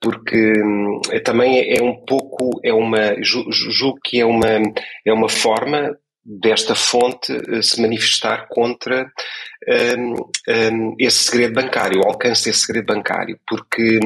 Porque 0.00 0.36
hum, 0.36 1.00
é, 1.10 1.20
também 1.20 1.74
é 1.76 1.82
um 1.82 2.04
pouco, 2.04 2.60
é 2.64 2.72
uma, 2.72 3.22
julgo 3.22 3.98
que 4.02 4.20
é 4.20 4.24
uma, 4.24 4.60
é 5.06 5.12
uma 5.12 5.28
forma 5.28 5.96
desta 6.24 6.74
fonte 6.74 7.32
eh, 7.32 7.62
se 7.62 7.80
manifestar 7.80 8.46
contra 8.48 9.10
um, 9.98 10.14
um, 10.48 10.96
esse 10.98 11.24
segredo 11.24 11.54
bancário, 11.54 12.00
o 12.00 12.06
alcance 12.06 12.44
desse 12.44 12.60
segredo 12.60 12.86
bancário, 12.86 13.38
porque, 13.46 13.98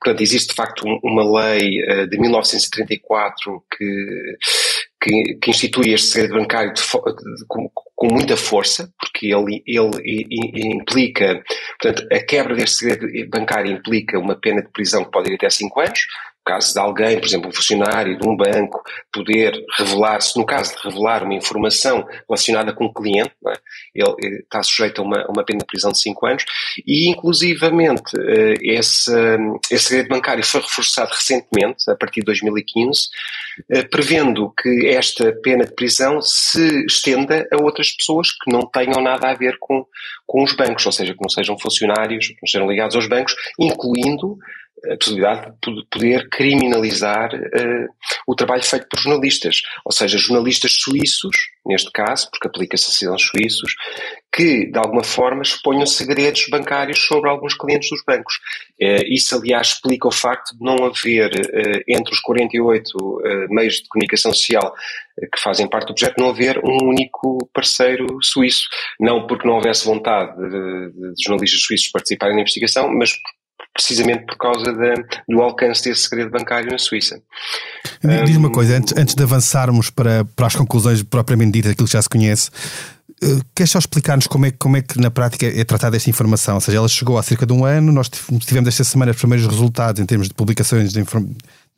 portanto, 0.00 0.20
existe 0.20 0.50
de 0.50 0.54
facto 0.54 0.84
uma 1.02 1.24
lei 1.40 1.82
uh, 1.82 2.08
de 2.08 2.18
1934 2.18 3.64
que, 3.76 4.36
que, 5.06 5.34
que, 5.40 5.50
institui 5.50 5.92
este 5.92 6.08
segredo 6.08 6.34
bancário 6.34 6.74
de, 6.74 6.80
de, 6.82 7.46
com, 7.46 7.70
com, 7.94 8.08
muita 8.08 8.36
força, 8.36 8.92
porque 8.98 9.26
ele, 9.26 9.62
ele 9.64 10.74
implica, 10.74 11.42
portanto, 11.80 12.06
a 12.12 12.18
quebra 12.18 12.56
deste 12.56 12.78
segredo 12.78 13.30
bancário 13.30 13.70
implica 13.70 14.18
uma 14.18 14.34
pena 14.34 14.62
de 14.62 14.72
prisão 14.72 15.04
que 15.04 15.12
pode 15.12 15.30
ir 15.30 15.36
até 15.36 15.48
5 15.48 15.80
anos, 15.80 16.00
caso 16.46 16.72
de 16.72 16.78
alguém, 16.78 17.18
por 17.18 17.26
exemplo, 17.26 17.48
um 17.48 17.52
funcionário 17.52 18.16
de 18.16 18.26
um 18.26 18.36
banco, 18.36 18.80
poder 19.12 19.52
revelar-se, 19.76 20.38
no 20.38 20.46
caso 20.46 20.76
de 20.76 20.82
revelar 20.88 21.24
uma 21.24 21.34
informação 21.34 22.06
relacionada 22.28 22.72
com 22.72 22.84
o 22.84 22.94
cliente, 22.94 23.32
é? 23.48 23.58
ele, 23.92 24.14
ele, 24.20 24.36
está 24.36 24.62
sujeito 24.62 25.02
a 25.02 25.04
uma, 25.04 25.26
uma, 25.26 25.44
pena 25.44 25.58
de 25.58 25.66
prisão 25.66 25.90
de 25.90 25.98
5 25.98 26.26
anos, 26.26 26.44
e 26.86 27.10
inclusivamente 27.10 28.16
eh, 28.16 28.54
esse, 28.62 29.12
esse 29.70 29.84
segredo 29.88 30.08
bancário 30.08 30.44
foi 30.44 30.60
reforçado 30.60 31.10
recentemente, 31.10 31.90
a 31.90 31.96
partir 31.96 32.20
de 32.20 32.26
2015, 32.26 33.08
eh, 33.68 33.82
prevendo 33.82 34.52
que 34.56 34.86
esta 34.86 35.32
pena 35.42 35.64
de 35.64 35.74
prisão 35.74 36.20
se 36.22 36.86
estenda 36.86 37.46
a 37.52 37.60
outras 37.60 37.90
pessoas 37.90 38.30
que 38.30 38.52
não 38.52 38.64
tenham 38.70 39.02
nada 39.02 39.30
a 39.30 39.34
ver 39.34 39.56
com, 39.58 39.84
com 40.24 40.44
os 40.44 40.52
bancos, 40.54 40.86
ou 40.86 40.92
seja, 40.92 41.12
que 41.12 41.20
não 41.20 41.28
sejam 41.28 41.58
funcionários, 41.58 42.28
que 42.28 42.38
não 42.40 42.48
sejam 42.48 42.70
ligados 42.70 42.94
aos 42.94 43.08
bancos, 43.08 43.34
incluindo 43.58 44.38
a 44.92 44.96
possibilidade 44.96 45.52
de 45.64 45.86
poder 45.90 46.28
criminalizar 46.28 47.34
uh, 47.34 47.88
o 48.26 48.34
trabalho 48.34 48.62
feito 48.62 48.86
por 48.88 48.98
jornalistas, 48.98 49.62
ou 49.84 49.92
seja, 49.92 50.18
jornalistas 50.18 50.72
suíços, 50.72 51.36
neste 51.64 51.90
caso, 51.90 52.30
porque 52.30 52.48
aplica-se 52.48 52.88
a 52.88 52.92
cidadãos 52.92 53.22
suíços, 53.22 53.74
que 54.32 54.70
de 54.70 54.78
alguma 54.78 55.02
forma 55.02 55.42
exponham 55.42 55.86
segredos 55.86 56.46
bancários 56.50 57.00
sobre 57.06 57.30
alguns 57.30 57.56
clientes 57.56 57.88
dos 57.90 58.02
bancos. 58.06 58.34
Uh, 58.80 59.04
isso, 59.06 59.34
aliás, 59.34 59.68
explica 59.68 60.08
o 60.08 60.12
facto 60.12 60.56
de 60.56 60.64
não 60.64 60.84
haver, 60.84 61.30
uh, 61.32 61.82
entre 61.88 62.12
os 62.12 62.20
48 62.20 62.96
meios 63.50 63.76
de 63.76 63.88
comunicação 63.88 64.32
social 64.32 64.74
que 65.32 65.40
fazem 65.40 65.68
parte 65.68 65.88
do 65.88 65.94
projeto, 65.94 66.18
não 66.18 66.28
haver 66.28 66.58
um 66.62 66.88
único 66.88 67.38
parceiro 67.52 68.06
suíço. 68.22 68.68
Não 69.00 69.26
porque 69.26 69.48
não 69.48 69.54
houvesse 69.54 69.86
vontade 69.86 70.36
de, 70.36 71.14
de 71.14 71.22
jornalistas 71.22 71.62
suíços 71.62 71.88
participarem 71.88 72.34
na 72.34 72.42
investigação, 72.42 72.92
mas 72.92 73.14
precisamente 73.76 74.24
por 74.24 74.36
causa 74.38 74.72
do 75.28 75.42
alcance 75.42 75.84
desse 75.84 76.02
segredo 76.02 76.30
bancário 76.30 76.70
na 76.70 76.78
Suíça. 76.78 77.20
Diz 78.24 78.36
uma 78.36 78.50
coisa, 78.50 78.78
antes, 78.78 78.94
antes 78.96 79.14
de 79.14 79.22
avançarmos 79.22 79.90
para, 79.90 80.24
para 80.24 80.46
as 80.46 80.56
conclusões 80.56 81.02
propriamente 81.02 81.52
ditas, 81.52 81.72
aquilo 81.72 81.86
que 81.86 81.92
já 81.92 82.00
se 82.00 82.08
conhece, 82.08 82.50
uh, 83.22 83.40
queres 83.54 83.70
só 83.70 83.78
explicar-nos 83.78 84.26
como 84.26 84.46
é, 84.46 84.50
como 84.50 84.76
é 84.76 84.82
que 84.82 84.98
na 84.98 85.10
prática 85.10 85.46
é 85.46 85.64
tratada 85.64 85.96
esta 85.96 86.08
informação? 86.08 86.54
Ou 86.54 86.60
seja, 86.60 86.78
ela 86.78 86.88
chegou 86.88 87.18
há 87.18 87.22
cerca 87.22 87.44
de 87.44 87.52
um 87.52 87.64
ano, 87.64 87.92
nós 87.92 88.08
tivemos 88.08 88.68
esta 88.68 88.84
semana 88.84 89.12
os 89.12 89.18
primeiros 89.18 89.46
resultados 89.46 90.00
em 90.00 90.06
termos 90.06 90.28
de 90.28 90.34
publicações 90.34 90.92
de 90.92 91.04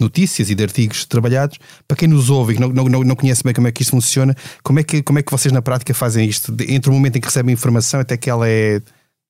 notícias 0.00 0.50
e 0.50 0.54
de 0.54 0.62
artigos 0.62 1.04
trabalhados. 1.04 1.58
Para 1.86 1.96
quem 1.96 2.08
nos 2.08 2.30
ouve 2.30 2.52
e 2.52 2.56
que 2.56 2.62
não, 2.62 2.70
não, 2.70 3.04
não 3.04 3.16
conhece 3.16 3.42
bem 3.42 3.52
como 3.52 3.66
é 3.66 3.72
que 3.72 3.82
isto 3.82 3.90
funciona, 3.90 4.36
como 4.62 4.78
é 4.78 4.84
que, 4.84 5.02
como 5.02 5.18
é 5.18 5.22
que 5.22 5.32
vocês 5.32 5.52
na 5.52 5.62
prática 5.62 5.92
fazem 5.92 6.28
isto? 6.28 6.54
Entre 6.68 6.90
o 6.90 6.92
momento 6.92 7.16
em 7.16 7.20
que 7.20 7.26
recebem 7.26 7.52
a 7.52 7.54
informação 7.54 7.98
até 8.00 8.16
que 8.16 8.30
ela 8.30 8.48
é 8.48 8.80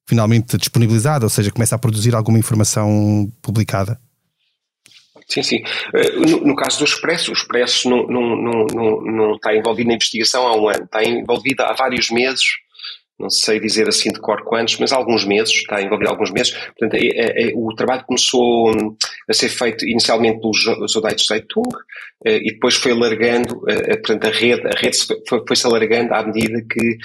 finalmente 0.09 0.57
disponibilizada, 0.57 1.27
ou 1.27 1.29
seja, 1.29 1.51
começa 1.51 1.75
a 1.75 1.79
produzir 1.79 2.15
alguma 2.15 2.39
informação 2.39 3.31
publicada. 3.43 4.01
Sim, 5.29 5.43
sim. 5.43 5.63
Eh, 5.95 6.13
no, 6.13 6.47
no, 6.47 6.57
caso 6.57 6.79
do 6.79 6.85
Expresso, 6.87 7.31
o 7.31 7.35
Expresso 7.35 7.91
não, 7.91 8.07
não, 8.07 8.37
não, 8.37 8.67
não, 8.73 9.01
não 9.03 9.35
está 9.35 9.55
envolvido 9.55 9.89
na 9.89 9.97
investigação 9.97 10.47
há 10.47 10.57
um 10.57 10.67
ano, 10.67 10.85
está 10.85 11.05
envolvido 11.05 11.63
há 11.63 11.75
vários 11.75 12.11
meses 12.11 12.47
não 13.19 13.31
sei 13.31 13.59
dizer 13.59 13.89
assim 13.89 14.13
de 14.13 14.21
cor 14.21 14.45
quantos, 14.45 14.79
mas 14.79 14.93
alguns 14.93 15.25
meses, 15.25 15.53
está 15.53 15.83
envolvido 15.83 16.11
alguns 16.11 16.31
meses. 16.31 16.53
Portanto, 16.53 16.95
é, 16.95 17.07
é, 17.07 17.49
é, 17.49 17.53
o 17.55 17.75
trabalho 17.75 18.05
começou 18.05 18.71
hum, 18.71 18.97
a 19.29 19.33
ser 19.33 19.49
feito 19.49 19.85
inicialmente 19.87 20.41
pelos 20.41 20.59
Zodaites 20.91 21.27
Zeitung 21.27 21.69
eh, 22.25 22.39
e 22.43 22.53
depois 22.53 22.75
foi 22.75 22.93
alargando, 22.93 23.63
eh, 23.69 23.93
eh, 23.93 23.97
portanto, 23.97 24.27
a 24.27 24.31
rede, 24.31 24.67
a 24.67 24.79
rede 24.79 24.99
foi-se 25.47 25.67
alargando 25.67 26.15
à 26.15 26.23
medida 26.25 26.65
que 26.69 26.99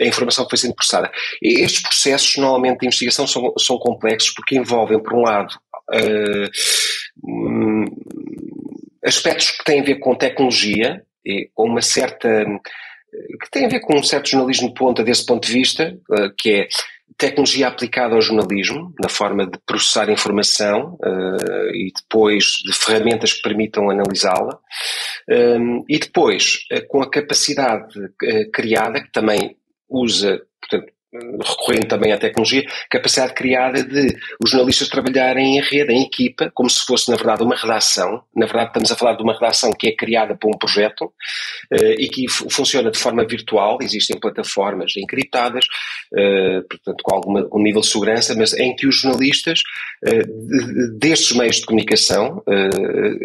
a 0.00 0.04
informação 0.06 0.46
foi 0.48 0.58
sendo 0.58 0.74
processada. 0.74 1.10
E 1.40 1.60
estes 1.60 1.82
processos, 1.82 2.36
normalmente, 2.36 2.80
de 2.80 2.86
investigação 2.86 3.26
são, 3.26 3.52
são 3.58 3.78
complexos 3.78 4.32
porque 4.34 4.56
envolvem, 4.56 5.02
por 5.02 5.14
um 5.14 5.22
lado, 5.22 5.54
uh, 5.90 6.48
um, 7.24 7.84
aspectos 9.04 9.52
que 9.52 9.64
têm 9.64 9.80
a 9.80 9.84
ver 9.84 9.96
com 9.96 10.14
tecnologia, 10.14 11.02
com 11.54 11.68
uma 11.68 11.82
certa 11.82 12.44
que 13.40 13.50
tem 13.50 13.66
a 13.66 13.68
ver 13.68 13.80
com 13.80 13.96
um 13.96 14.02
certo 14.02 14.30
jornalismo 14.30 14.68
de 14.68 14.74
ponta 14.74 15.04
desse 15.04 15.24
ponto 15.26 15.46
de 15.46 15.52
vista, 15.52 15.84
eh, 15.84 16.30
que 16.36 16.50
é 16.50 16.68
tecnologia 17.18 17.68
aplicada 17.68 18.14
ao 18.14 18.20
jornalismo, 18.20 18.92
na 19.00 19.08
forma 19.08 19.46
de 19.46 19.58
processar 19.66 20.10
informação 20.10 20.94
uh, 20.94 21.70
e 21.74 21.92
depois 21.94 22.44
de 22.64 22.72
ferramentas 22.72 23.34
que 23.34 23.42
permitam 23.42 23.90
analisá-la, 23.90 24.58
um, 25.28 25.34
ehm, 25.34 25.84
e 25.88 25.98
depois 25.98 26.64
uh, 26.72 26.86
com 26.88 27.02
a 27.02 27.10
capacidade 27.10 27.98
uh, 27.98 28.50
criada, 28.52 29.00
que 29.02 29.12
também 29.12 29.56
usa, 29.88 30.40
recorrendo 31.12 31.88
também 31.88 32.12
à 32.12 32.18
tecnologia, 32.18 32.64
capacidade 32.90 33.34
criada 33.34 33.84
de 33.84 34.16
os 34.42 34.50
jornalistas 34.50 34.88
trabalharem 34.88 35.58
em 35.58 35.60
rede, 35.60 35.92
em 35.92 36.02
equipa, 36.02 36.50
como 36.54 36.70
se 36.70 36.84
fosse, 36.86 37.10
na 37.10 37.16
verdade, 37.16 37.42
uma 37.42 37.54
redação. 37.54 38.22
Na 38.34 38.46
verdade, 38.46 38.68
estamos 38.68 38.90
a 38.90 38.96
falar 38.96 39.14
de 39.14 39.22
uma 39.22 39.34
redação 39.34 39.70
que 39.72 39.88
é 39.88 39.96
criada 39.96 40.34
por 40.34 40.48
um 40.48 40.58
projeto 40.58 41.12
eh, 41.70 41.96
e 41.98 42.08
que 42.08 42.28
funciona 42.28 42.90
de 42.90 42.98
forma 42.98 43.26
virtual, 43.26 43.78
existem 43.82 44.18
plataformas 44.18 44.96
encriptadas, 44.96 45.66
eh, 46.16 46.62
portanto, 46.68 47.02
com 47.02 47.14
algum 47.14 47.48
com 47.48 47.62
nível 47.62 47.82
de 47.82 47.88
segurança, 47.88 48.34
mas 48.34 48.54
em 48.54 48.74
que 48.74 48.86
os 48.86 49.00
jornalistas 49.00 49.60
eh, 50.06 50.24
destes 50.98 51.36
meios 51.36 51.56
de 51.56 51.66
comunicação 51.66 52.42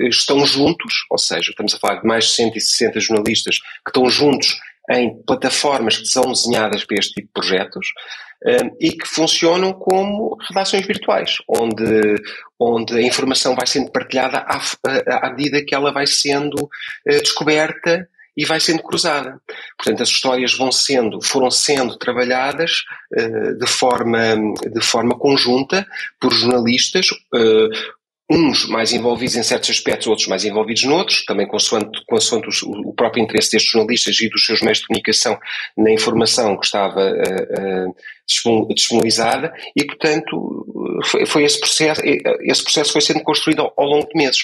estão 0.09 0.45
juntos, 0.45 1.05
ou 1.09 1.17
seja, 1.17 1.51
estamos 1.51 1.73
a 1.73 1.79
falar 1.79 2.01
de 2.01 2.07
mais 2.07 2.25
de 2.25 2.31
160 2.31 2.99
jornalistas 2.99 3.59
que 3.59 3.89
estão 3.89 4.09
juntos 4.09 4.59
em 4.89 5.21
plataformas 5.23 5.97
que 5.97 6.07
são 6.07 6.31
desenhadas 6.31 6.85
para 6.85 6.97
este 6.97 7.13
tipo 7.13 7.27
de 7.27 7.33
projetos 7.33 7.87
um, 8.45 8.77
e 8.79 8.91
que 8.91 9.07
funcionam 9.07 9.73
como 9.73 10.37
redações 10.47 10.85
virtuais, 10.85 11.37
onde, 11.47 12.15
onde 12.59 12.95
a 12.95 13.01
informação 13.01 13.55
vai 13.55 13.67
sendo 13.67 13.91
partilhada 13.91 14.37
à, 14.37 14.61
à 15.27 15.29
medida 15.31 15.63
que 15.63 15.75
ela 15.75 15.91
vai 15.91 16.07
sendo 16.07 16.63
uh, 16.63 17.21
descoberta 17.21 18.07
e 18.35 18.45
vai 18.45 18.59
sendo 18.59 18.83
cruzada. 18.83 19.41
Portanto, 19.77 20.03
as 20.03 20.09
histórias 20.09 20.55
vão 20.55 20.71
sendo, 20.71 21.19
foram 21.21 21.49
sendo 21.49 21.97
trabalhadas 21.97 22.83
uh, 23.17 23.57
de, 23.57 23.67
forma, 23.67 24.35
de 24.71 24.81
forma 24.81 25.17
conjunta 25.17 25.85
por 26.19 26.31
jornalistas, 26.31 27.07
uh, 27.33 27.69
uns 28.29 28.67
mais 28.67 28.91
envolvidos 28.91 29.37
em 29.37 29.43
certos 29.43 29.69
aspectos, 29.69 30.07
outros 30.07 30.27
mais 30.27 30.43
envolvidos 30.43 30.83
noutros, 30.83 31.23
também 31.23 31.47
consoante, 31.47 32.03
consoante 32.05 32.65
o, 32.65 32.89
o, 32.89 32.93
próprio 32.93 33.23
interesse 33.23 33.51
destes 33.51 33.71
jornalistas 33.71 34.19
e 34.19 34.29
dos 34.29 34.45
seus 34.45 34.61
meios 34.61 34.79
de 34.79 34.87
comunicação 34.87 35.39
na 35.77 35.91
informação 35.91 36.57
que 36.57 36.65
estava 36.65 37.09
uh, 37.09 37.89
uh, 37.89 38.67
disponibilizada 38.73 39.53
e, 39.75 39.85
portanto, 39.85 41.01
foi, 41.05 41.25
foi, 41.25 41.43
esse 41.45 41.59
processo, 41.59 42.01
esse 42.41 42.63
processo 42.63 42.91
foi 42.91 43.01
sendo 43.01 43.21
construído 43.23 43.61
ao, 43.61 43.73
ao 43.77 43.85
longo 43.85 44.07
de 44.07 44.17
meses, 44.17 44.43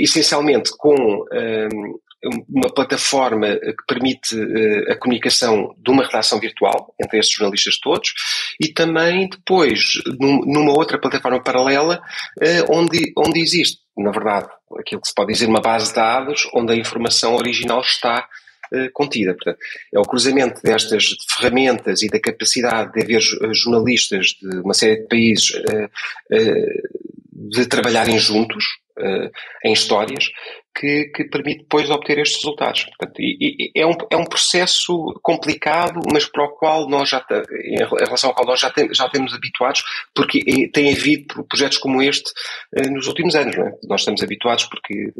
essencialmente 0.00 0.70
com 0.76 1.24
uma 2.48 2.72
plataforma 2.72 3.56
que 3.56 3.86
permite 3.88 4.36
a 4.88 4.96
comunicação 4.96 5.74
de 5.78 5.90
uma 5.90 6.04
redação 6.04 6.38
virtual 6.38 6.94
entre 7.02 7.18
estes 7.18 7.36
jornalistas 7.36 7.78
todos 7.78 8.12
e 8.60 8.68
também 8.68 9.28
depois 9.28 9.80
numa 10.18 10.72
outra 10.72 10.98
plataforma 10.98 11.42
paralela 11.42 12.02
onde, 12.68 13.12
onde 13.16 13.40
existe, 13.40 13.78
na 13.96 14.10
verdade, 14.10 14.48
aquilo 14.78 15.00
que 15.00 15.08
se 15.08 15.14
pode 15.14 15.32
dizer 15.32 15.46
uma 15.46 15.60
base 15.60 15.88
de 15.88 15.94
dados 15.94 16.48
onde 16.54 16.72
a 16.72 16.76
informação 16.76 17.36
original 17.36 17.80
está 17.80 18.28
contida. 18.92 19.34
Portanto, 19.34 19.58
é 19.92 19.98
o 19.98 20.04
cruzamento 20.04 20.62
destas 20.62 21.04
ferramentas 21.36 22.02
e 22.02 22.08
da 22.08 22.20
capacidade 22.20 22.92
de 22.92 23.02
haver 23.02 23.20
jornalistas 23.52 24.36
de 24.40 24.60
uma 24.60 24.74
série 24.74 25.00
de 25.00 25.08
países 25.08 25.52
de 27.32 27.66
trabalharem 27.66 28.18
juntos 28.18 28.64
em 29.64 29.72
histórias 29.72 30.30
que, 30.74 31.06
que, 31.14 31.24
permite 31.24 31.60
depois 31.60 31.90
obter 31.90 32.18
estes 32.18 32.38
resultados. 32.38 32.84
Portanto, 32.84 33.20
e, 33.20 33.70
e 33.74 33.80
é, 33.80 33.86
um, 33.86 33.94
é 34.10 34.16
um 34.16 34.24
processo 34.24 35.18
complicado, 35.22 36.00
mas 36.12 36.24
para 36.26 36.44
o 36.44 36.50
qual 36.50 36.88
nós 36.88 37.08
já, 37.08 37.24
em 37.64 37.76
relação 37.76 38.30
ao 38.30 38.34
qual 38.34 38.46
nós 38.46 38.60
já, 38.60 38.70
tem, 38.70 38.92
já 38.94 39.08
temos 39.08 39.34
habituados, 39.34 39.82
porque 40.14 40.68
tem 40.72 40.92
havido 40.92 41.44
projetos 41.44 41.78
como 41.78 42.02
este 42.02 42.30
eh, 42.76 42.88
nos 42.88 43.06
últimos 43.06 43.34
anos. 43.34 43.56
Não 43.56 43.66
é? 43.66 43.72
Nós 43.84 44.00
estamos 44.02 44.22
habituados 44.22 44.64
porque 44.64 45.12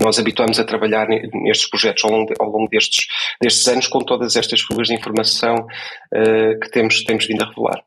nós 0.00 0.18
habituamos 0.18 0.58
a 0.58 0.64
trabalhar 0.64 1.06
nestes 1.08 1.68
projetos 1.68 2.04
ao 2.04 2.10
longo, 2.10 2.32
ao 2.38 2.48
longo 2.48 2.68
destes, 2.68 3.06
destes 3.40 3.66
anos 3.68 3.86
com 3.86 4.00
todas 4.00 4.36
estas 4.36 4.60
fugas 4.60 4.88
de 4.88 4.94
informação 4.94 5.54
uh, 5.56 6.60
que 6.60 6.70
temos, 6.70 7.04
temos 7.04 7.26
vindo 7.26 7.42
a 7.42 7.48
revelar. 7.48 7.82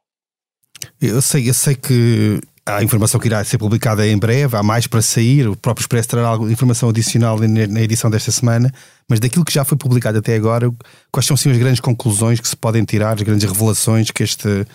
Eu 1.02 1.22
sei, 1.22 1.50
eu 1.50 1.54
sei 1.54 1.76
que 1.76 2.40
Há 2.70 2.84
informação 2.84 3.20
que 3.20 3.28
irá 3.28 3.44
ser 3.44 3.58
publicada 3.58 4.08
em 4.08 4.18
breve, 4.18 4.56
há 4.56 4.62
mais 4.62 4.86
para 4.86 5.02
sair, 5.02 5.48
o 5.48 5.56
próprio 5.56 5.82
Expresso 5.82 6.10
terá 6.10 6.36
informação 6.50 6.90
adicional 6.90 7.38
na 7.40 7.82
edição 7.82 8.12
desta 8.12 8.32
semana, 8.32 8.72
mas 9.10 9.20
daquilo 9.20 9.44
que 9.44 9.52
já 9.52 9.66
foi 9.66 9.76
publicado 9.78 10.20
até 10.20 10.36
agora, 10.36 10.72
quais 11.12 11.26
são 11.26 11.34
as 11.34 11.58
grandes 11.58 11.80
conclusões 11.80 12.40
que 12.40 12.48
se 12.48 12.56
podem 12.56 12.84
tirar, 12.86 13.16
as 13.16 13.22
grandes 13.24 13.50
revelações 13.50 14.12
que 14.12 14.22
este, 14.22 14.66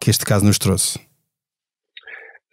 que 0.00 0.10
este 0.10 0.24
caso 0.24 0.46
nos 0.46 0.58
trouxe? 0.58 0.98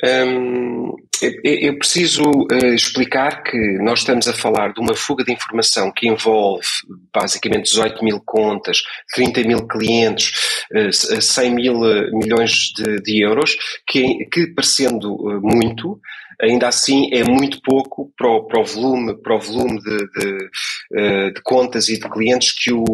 Hum, 0.01 0.95
eu 1.43 1.77
preciso 1.77 2.23
uh, 2.23 2.73
explicar 2.73 3.43
que 3.43 3.57
nós 3.79 3.99
estamos 3.99 4.29
a 4.29 4.33
falar 4.33 4.71
de 4.71 4.79
uma 4.79 4.95
fuga 4.95 5.25
de 5.25 5.33
informação 5.33 5.91
que 5.91 6.07
envolve 6.07 6.65
basicamente 7.13 7.71
18 7.71 8.01
mil 8.01 8.21
contas, 8.21 8.81
30 9.13 9.43
mil 9.43 9.67
clientes, 9.67 10.31
uh, 10.73 11.21
100 11.21 11.53
mil 11.53 11.81
uh, 11.81 12.17
milhões 12.17 12.71
de, 12.73 13.01
de 13.01 13.21
euros, 13.21 13.57
que, 13.85 14.25
que 14.31 14.47
parecendo 14.47 15.17
muito, 15.41 15.99
ainda 16.41 16.67
assim 16.67 17.09
é 17.13 17.23
muito 17.23 17.61
pouco 17.61 18.11
para 18.17 18.29
o, 18.29 18.43
para 18.43 18.61
o 18.61 18.65
volume, 18.65 19.17
para 19.21 19.35
o 19.35 19.39
volume 19.39 19.79
de, 19.79 19.97
de, 19.97 20.49
eh, 20.93 21.29
de, 21.31 21.41
contas 21.43 21.89
e 21.89 21.99
de 21.99 22.09
clientes 22.09 22.53
que 22.53 22.71
o, 22.71 22.85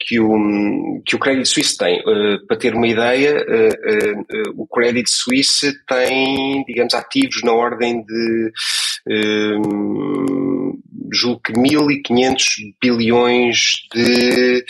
que 0.00 0.18
o, 0.18 1.02
que 1.06 1.14
o 1.14 1.18
Credit 1.18 1.48
Suisse 1.48 1.76
tem. 1.76 1.98
Eh, 1.98 2.38
para 2.46 2.56
ter 2.56 2.74
uma 2.74 2.88
ideia, 2.88 3.44
eh, 3.48 4.12
o 4.56 4.66
Credit 4.66 5.08
Suisse 5.08 5.72
tem, 5.86 6.64
digamos, 6.64 6.94
ativos 6.94 7.42
na 7.42 7.52
ordem 7.52 8.04
de 8.04 8.52
julgo 11.12 11.40
que 11.44 11.52
1.500 11.52 12.74
bilhões 12.80 13.58
de 13.94 14.64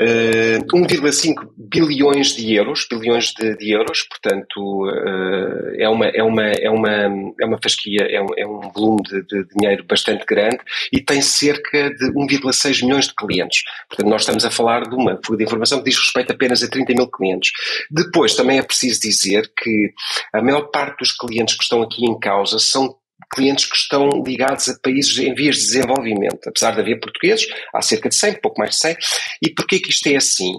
Uh, 0.00 0.64
1,5 0.74 1.50
bilhões 1.58 2.34
de 2.34 2.54
euros, 2.54 2.86
bilhões 2.90 3.34
de, 3.34 3.54
de 3.58 3.72
euros, 3.72 4.02
portanto 4.04 4.86
uh, 4.86 5.74
é, 5.76 5.86
uma, 5.86 6.06
é, 6.06 6.22
uma, 6.22 6.44
é, 6.44 6.70
uma, 6.70 7.34
é 7.38 7.44
uma 7.44 7.58
fasquia, 7.62 8.06
é 8.08 8.22
um, 8.22 8.28
é 8.38 8.46
um 8.46 8.72
volume 8.72 9.02
de, 9.02 9.22
de, 9.26 9.44
dinheiro 9.54 9.84
bastante 9.84 10.24
grande 10.24 10.60
e 10.90 10.98
tem 10.98 11.20
cerca 11.20 11.90
de 11.90 12.10
1,6 12.12 12.82
milhões 12.82 13.08
de 13.08 13.14
clientes. 13.14 13.64
Portanto, 13.86 14.08
nós 14.08 14.22
estamos 14.22 14.46
a 14.46 14.50
falar 14.50 14.88
de 14.88 14.94
uma 14.94 15.20
fuga 15.22 15.36
de 15.36 15.44
informação 15.44 15.78
que 15.78 15.90
diz 15.90 15.98
respeito 15.98 16.32
apenas 16.32 16.62
a 16.62 16.70
30 16.70 16.94
mil 16.94 17.10
clientes. 17.10 17.52
Depois, 17.90 18.34
também 18.34 18.58
é 18.58 18.62
preciso 18.62 18.98
dizer 18.98 19.52
que 19.62 19.92
a 20.32 20.40
maior 20.40 20.70
parte 20.70 21.00
dos 21.00 21.12
clientes 21.12 21.54
que 21.54 21.64
estão 21.64 21.82
aqui 21.82 22.06
em 22.06 22.18
causa 22.18 22.58
são 22.58 22.96
clientes 23.32 23.64
que 23.64 23.76
estão 23.76 24.08
ligados 24.24 24.68
a 24.68 24.78
países 24.78 25.16
em 25.18 25.34
vias 25.34 25.56
de 25.56 25.62
desenvolvimento. 25.62 26.48
Apesar 26.48 26.72
de 26.72 26.80
haver 26.80 27.00
portugueses, 27.00 27.46
há 27.74 27.80
cerca 27.82 28.08
de 28.08 28.14
100, 28.14 28.40
pouco 28.40 28.58
mais 28.58 28.72
de 28.72 28.76
100. 28.76 28.96
E 29.42 29.50
porquê 29.50 29.78
que 29.80 29.90
isto 29.90 30.06
é 30.08 30.16
assim? 30.16 30.54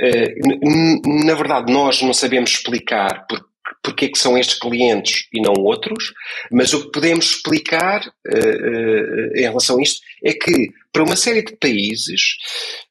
Uh, 0.00 1.24
na 1.26 1.34
verdade, 1.34 1.72
nós 1.72 2.02
não 2.02 2.12
sabemos 2.12 2.50
explicar 2.50 3.26
por, 3.26 3.44
porque 3.82 4.06
é 4.06 4.08
que 4.08 4.18
são 4.18 4.36
estes 4.38 4.58
clientes 4.58 5.26
e 5.32 5.40
não 5.40 5.54
outros, 5.54 6.12
mas 6.50 6.72
o 6.72 6.84
que 6.84 6.92
podemos 6.92 7.26
explicar 7.26 8.00
uh, 8.00 8.10
uh, 8.36 9.36
em 9.36 9.42
relação 9.42 9.78
a 9.78 9.82
isto 9.82 10.00
é 10.24 10.32
que 10.32 10.72
para 10.92 11.02
uma 11.02 11.16
série 11.16 11.42
de 11.42 11.56
países 11.56 12.36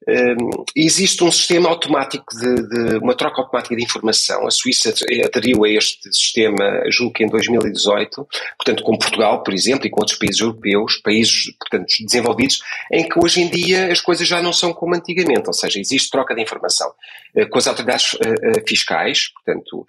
um, 0.08 0.64
existe 0.76 1.24
um 1.24 1.32
sistema 1.32 1.70
automático 1.70 2.26
de, 2.36 2.56
de, 2.68 2.98
uma 2.98 3.14
troca 3.14 3.42
automática 3.42 3.76
de 3.76 3.84
informação. 3.84 4.48
A 4.48 4.52
Suíça 4.52 4.92
aderiu 5.24 5.64
a 5.64 5.70
este 5.70 6.12
sistema, 6.12 6.84
julgo 6.90 7.14
que 7.14 7.24
em 7.24 7.30
2018, 7.30 8.28
portanto, 8.58 8.84
com 8.84 8.98
Portugal, 8.98 9.44
por 9.44 9.54
exemplo, 9.54 9.86
e 9.86 9.90
com 9.92 10.02
outros 10.02 10.18
países 10.18 10.42
europeus, 10.42 10.98
países, 10.98 11.54
portanto, 11.60 11.94
desenvolvidos, 12.04 12.60
em 12.92 13.08
que 13.08 13.20
hoje 13.24 13.42
em 13.42 13.50
dia 13.50 13.92
as 13.92 14.02
coisas 14.02 14.28
já 14.28 14.42
não 14.42 14.52
são 14.52 14.74
como 14.74 14.96
antigamente, 14.96 15.48
ou 15.48 15.54
seja, 15.54 15.80
existe 15.80 16.10
troca 16.10 16.34
de 16.34 16.42
informação 16.42 16.92
uh, 17.36 17.48
com 17.48 17.60
as 17.60 17.68
autoridades 17.68 18.14
uh, 18.14 18.68
fiscais, 18.68 19.30
portanto, 19.30 19.86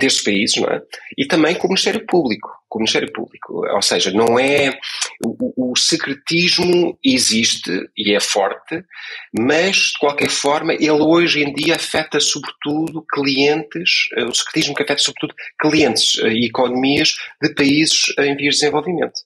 destes 0.00 0.22
países, 0.22 0.56
não 0.56 0.68
é? 0.68 0.82
E 1.16 1.26
também 1.26 1.54
com 1.54 1.66
o 1.66 1.70
Ministério 1.70 2.04
Público 2.06 2.57
com 2.68 2.78
o 2.78 2.80
Ministério 2.80 3.12
Público. 3.12 3.66
Ou 3.66 3.82
seja, 3.82 4.10
não 4.12 4.38
é. 4.38 4.78
O, 5.24 5.72
o, 5.72 5.76
secretismo 5.76 6.98
existe 7.04 7.70
e 7.96 8.14
é 8.14 8.20
forte, 8.20 8.84
mas, 9.38 9.76
de 9.76 9.98
qualquer 9.98 10.30
forma, 10.30 10.74
ele 10.74 10.90
hoje 10.90 11.42
em 11.42 11.52
dia 11.52 11.76
afeta 11.76 12.20
sobretudo 12.20 13.04
clientes, 13.12 14.08
eh, 14.16 14.24
o 14.24 14.34
secretismo 14.34 14.74
que 14.74 14.82
afeta 14.82 15.00
sobretudo 15.00 15.34
clientes 15.60 16.18
eh, 16.22 16.28
e 16.28 16.46
economias 16.46 17.14
de 17.42 17.54
países 17.54 18.06
em 18.18 18.36
vias 18.36 18.54
de 18.54 18.60
desenvolvimento. 18.60 19.20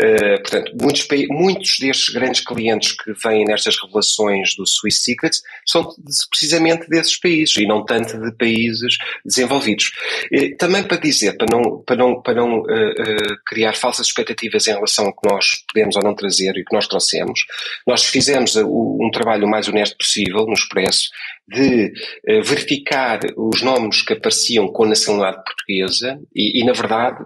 Uh, 0.00 0.40
portanto, 0.40 0.72
muitos, 0.80 1.06
muitos 1.28 1.78
destes 1.78 2.14
grandes 2.14 2.40
clientes 2.40 2.92
que 2.92 3.12
vêm 3.12 3.44
nestas 3.44 3.76
revelações 3.80 4.54
do 4.56 4.66
Swiss 4.66 5.02
Secrets 5.02 5.42
são 5.66 5.88
precisamente 6.30 6.88
desses 6.88 7.18
países 7.18 7.56
e 7.56 7.66
não 7.66 7.84
tanto 7.84 8.18
de 8.18 8.32
países 8.36 8.96
desenvolvidos. 9.24 9.92
Uh, 10.32 10.56
também 10.56 10.82
para 10.82 10.96
dizer, 10.96 11.36
para 11.36 11.46
não, 11.50 11.82
para 11.82 11.96
não, 11.96 12.22
para 12.22 12.34
não 12.34 12.60
uh, 12.60 13.36
criar 13.46 13.74
falsas 13.74 14.06
expectativas 14.06 14.66
em 14.66 14.74
relação 14.74 15.06
ao 15.06 15.16
que 15.16 15.28
nós 15.28 15.64
podemos 15.72 15.96
ou 15.96 16.02
não 16.02 16.14
trazer 16.14 16.56
e 16.56 16.62
o 16.62 16.64
que 16.64 16.74
nós 16.74 16.86
trouxemos, 16.86 17.44
nós 17.86 18.04
fizemos 18.04 18.56
um 18.56 19.10
trabalho 19.12 19.46
o 19.46 19.50
mais 19.50 19.68
honesto 19.68 19.96
possível 19.96 20.46
no 20.46 20.54
Expresso 20.54 21.10
de 21.48 21.92
verificar 22.44 23.20
os 23.36 23.62
nomes 23.62 24.02
que 24.02 24.12
apareciam 24.12 24.68
com 24.68 24.86
nacionalidade 24.86 25.44
portuguesa 25.44 26.18
e, 26.34 26.60
e 26.60 26.64
na 26.64 26.72
verdade, 26.72 27.24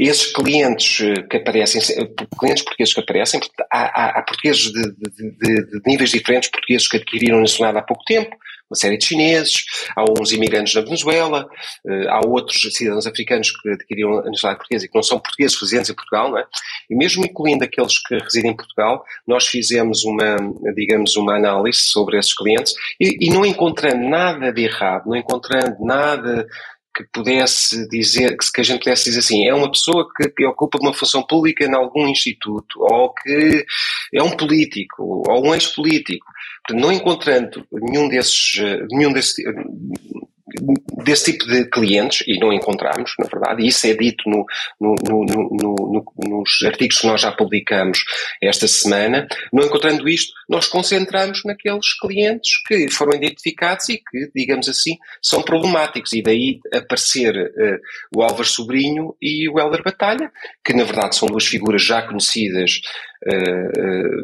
esses 0.00 0.32
clientes 0.32 1.00
eh, 1.02 1.22
que 1.22 1.36
aparecem, 1.36 1.80
eh, 1.80 2.08
clientes 2.38 2.64
portugueses 2.64 2.94
que 2.94 3.00
aparecem, 3.00 3.40
há, 3.70 3.78
há, 3.78 4.18
há 4.18 4.22
portugueses 4.22 4.72
de, 4.72 4.82
de, 4.82 5.30
de, 5.32 5.66
de, 5.66 5.80
níveis 5.86 6.10
diferentes, 6.10 6.50
portugueses 6.50 6.88
que 6.88 6.96
adquiriram 6.96 7.40
nacionalidade 7.40 7.84
há 7.84 7.86
pouco 7.86 8.02
tempo, 8.04 8.34
uma 8.70 8.76
série 8.76 8.96
de 8.96 9.04
chineses, 9.04 9.64
há 9.96 10.04
uns 10.08 10.32
imigrantes 10.32 10.74
na 10.74 10.80
Venezuela, 10.80 11.46
eh, 11.86 12.06
há 12.08 12.20
outros 12.26 12.60
cidadãos 12.74 13.06
africanos 13.06 13.50
que 13.50 13.68
adquiriram 13.68 14.20
a 14.20 14.30
nacionalidade 14.30 14.58
portuguesa 14.58 14.84
e 14.86 14.88
que 14.88 14.94
não 14.94 15.02
são 15.02 15.18
portugueses 15.18 15.60
residentes 15.60 15.90
em 15.90 15.94
Portugal, 15.94 16.30
não 16.30 16.38
é? 16.38 16.44
E 16.88 16.96
mesmo 16.96 17.24
incluindo 17.24 17.64
aqueles 17.64 17.98
que 17.98 18.16
residem 18.16 18.52
em 18.52 18.56
Portugal, 18.56 19.04
nós 19.26 19.46
fizemos 19.46 20.04
uma, 20.04 20.36
digamos, 20.74 21.16
uma 21.16 21.36
análise 21.36 21.78
sobre 21.78 22.18
esses 22.18 22.32
clientes 22.32 22.72
e, 22.98 23.26
e 23.26 23.30
não 23.30 23.44
encontrando 23.44 24.08
nada 24.08 24.52
de 24.52 24.62
errado, 24.62 25.06
não 25.06 25.16
encontrando 25.16 25.76
nada 25.84 26.46
que 26.94 27.04
pudesse 27.12 27.88
dizer, 27.88 28.36
que 28.36 28.60
a 28.60 28.64
gente 28.64 28.80
pudesse 28.80 29.04
dizer 29.04 29.20
assim, 29.20 29.46
é 29.46 29.54
uma 29.54 29.70
pessoa 29.70 30.08
que, 30.16 30.28
que, 30.28 30.44
ocupa 30.44 30.78
uma 30.78 30.92
função 30.92 31.22
pública 31.22 31.64
em 31.64 31.74
algum 31.74 32.08
instituto, 32.08 32.80
ou 32.80 33.12
que 33.14 33.64
é 34.12 34.22
um 34.22 34.30
político, 34.30 35.22
ou 35.28 35.46
um 35.46 35.54
ex-político. 35.54 36.26
Não 36.72 36.92
encontrando 36.92 37.66
nenhum 37.72 38.08
desses, 38.08 38.60
nenhum 38.90 39.12
desses, 39.12 39.44
desse 41.04 41.32
tipo 41.32 41.46
de 41.46 41.64
clientes, 41.66 42.24
e 42.26 42.38
não 42.38 42.52
encontramos, 42.52 43.14
na 43.18 43.26
verdade, 43.26 43.62
e 43.62 43.68
isso 43.68 43.86
é 43.86 43.94
dito 43.94 44.28
no, 44.28 44.44
no, 44.80 44.94
no, 45.24 46.12
nos 46.18 46.62
artigos 46.64 46.98
que 46.98 47.06
nós 47.06 47.20
já 47.20 47.32
publicamos 47.32 48.04
esta 48.42 48.66
semana, 48.68 49.26
não 49.52 49.64
encontrando 49.64 50.08
isto, 50.08 50.32
nós 50.48 50.66
concentramos 50.66 51.42
naqueles 51.44 51.94
clientes 51.98 52.62
que 52.66 52.90
foram 52.90 53.16
identificados 53.16 53.88
e 53.88 53.98
que, 53.98 54.30
digamos 54.34 54.68
assim, 54.68 54.96
são 55.22 55.42
problemáticos, 55.42 56.12
e 56.12 56.22
daí 56.22 56.60
aparecer 56.72 57.34
uh, 57.36 58.18
o 58.18 58.22
Álvaro 58.22 58.44
Sobrinho 58.44 59.14
e 59.20 59.48
o 59.48 59.58
Helder 59.58 59.82
Batalha, 59.82 60.30
que 60.64 60.72
na 60.72 60.84
verdade 60.84 61.16
são 61.16 61.28
duas 61.28 61.46
figuras 61.46 61.82
já 61.82 62.02
conhecidas 62.02 62.80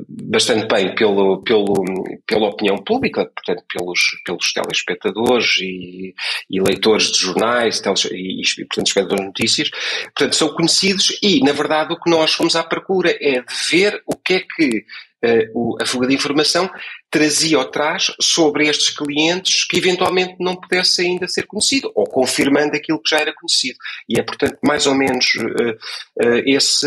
bastante 0.08 0.66
bem 0.66 0.94
pelo, 0.94 1.42
pelo, 1.42 1.84
pela 2.26 2.48
opinião 2.48 2.78
pública, 2.78 3.26
portanto, 3.26 3.64
pelos, 3.72 4.00
pelos 4.24 4.52
telespectadores 4.52 5.58
e, 5.60 6.14
e 6.50 6.60
leitores 6.60 7.10
de 7.12 7.18
jornais 7.18 7.82
e, 8.10 8.40
e, 8.40 8.64
portanto, 8.64 8.86
espectadores 8.86 9.20
de 9.20 9.26
notícias. 9.26 9.70
Portanto, 10.04 10.36
são 10.36 10.48
conhecidos 10.54 11.18
e, 11.22 11.40
na 11.40 11.52
verdade, 11.52 11.92
o 11.92 12.00
que 12.00 12.10
nós 12.10 12.32
fomos 12.32 12.56
à 12.56 12.62
procura 12.62 13.10
é 13.20 13.40
de 13.40 13.54
ver 13.70 14.02
o 14.06 14.16
que 14.16 14.34
é 14.34 14.40
que 14.40 14.84
uh, 15.24 15.82
a 15.82 15.86
fuga 15.86 16.06
de 16.06 16.14
informação 16.14 16.70
trazia 17.10 17.58
ou 17.58 17.64
traz 17.64 18.12
sobre 18.20 18.68
estes 18.68 18.90
clientes 18.90 19.64
que 19.64 19.78
eventualmente 19.78 20.36
não 20.38 20.56
pudesse 20.56 21.02
ainda 21.02 21.28
ser 21.28 21.46
conhecido, 21.46 21.90
ou 21.94 22.04
confirmando 22.04 22.76
aquilo 22.76 23.02
que 23.02 23.10
já 23.10 23.18
era 23.18 23.34
conhecido. 23.34 23.78
E 24.08 24.18
é, 24.18 24.22
portanto, 24.22 24.58
mais 24.64 24.86
ou 24.86 24.94
menos 24.94 25.26
uh, 25.36 26.24
uh, 26.24 26.42
esse 26.44 26.86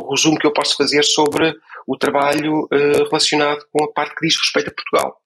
o 0.00 0.10
resumo 0.10 0.38
que 0.38 0.46
eu 0.46 0.52
posso 0.52 0.76
fazer 0.76 1.04
sobre 1.04 1.54
o 1.86 1.96
trabalho 1.96 2.68
relacionado 2.70 3.64
com 3.72 3.84
a 3.84 3.92
parte 3.92 4.14
que 4.14 4.26
diz 4.26 4.36
respeito 4.36 4.68
a 4.68 4.74
Portugal. 4.74 5.20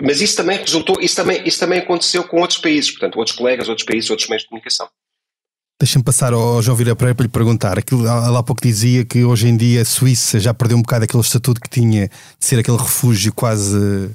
Mas 0.00 0.20
isso 0.20 0.36
também 0.36 0.58
resultou, 0.58 1.00
isso 1.00 1.16
também, 1.16 1.42
isso 1.46 1.58
também 1.58 1.78
aconteceu 1.78 2.24
com 2.24 2.40
outros 2.40 2.58
países, 2.58 2.90
portanto, 2.90 3.18
outros 3.18 3.36
colegas, 3.36 3.68
outros 3.68 3.86
países, 3.86 4.10
outros 4.10 4.28
meios 4.28 4.42
de 4.42 4.48
comunicação. 4.48 4.88
Deixa-me 5.80 6.04
passar 6.04 6.34
ao 6.34 6.60
João 6.60 6.76
Vira 6.76 6.94
Pereira 6.94 7.14
para 7.14 7.22
lhe 7.22 7.30
perguntar. 7.30 7.78
Aquilo, 7.78 8.02
lá 8.02 8.38
há 8.38 8.42
pouco 8.42 8.60
dizia 8.60 9.02
que 9.02 9.24
hoje 9.24 9.48
em 9.48 9.56
dia 9.56 9.80
a 9.80 9.84
Suíça 9.86 10.38
já 10.38 10.52
perdeu 10.52 10.76
um 10.76 10.82
bocado 10.82 11.04
aquele 11.04 11.22
estatuto 11.22 11.58
que 11.58 11.70
tinha 11.70 12.06
de 12.06 12.46
ser 12.46 12.58
aquele 12.58 12.76
refúgio 12.76 13.32
quase 13.32 14.10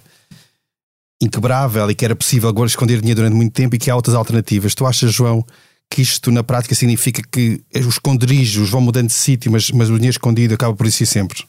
inquebrável 1.20 1.90
e 1.90 1.96
que 1.96 2.06
era 2.06 2.16
possível 2.16 2.50
agora 2.50 2.68
esconder 2.68 3.00
dinheiro 3.00 3.22
durante 3.22 3.36
muito 3.36 3.52
tempo 3.52 3.76
e 3.76 3.80
que 3.80 3.90
há 3.90 3.96
outras 3.96 4.16
alternativas. 4.16 4.76
Tu 4.76 4.86
achas, 4.86 5.12
João, 5.12 5.44
que 5.90 6.04
isto 6.04 6.32
na 6.32 6.44
prática 6.44 6.76
significa 6.76 7.24
que 7.32 7.64
os 7.74 7.96
esconderijos 7.96 8.70
vão 8.70 8.82
mudando 8.82 9.08
de 9.08 9.14
sítio, 9.14 9.52
mas, 9.52 9.72
mas 9.72 9.90
o 9.90 9.96
dinheiro 9.96 10.14
escondido 10.14 10.54
acaba 10.54 10.76
por 10.76 10.86
existir 10.86 11.08
sempre? 11.08 11.46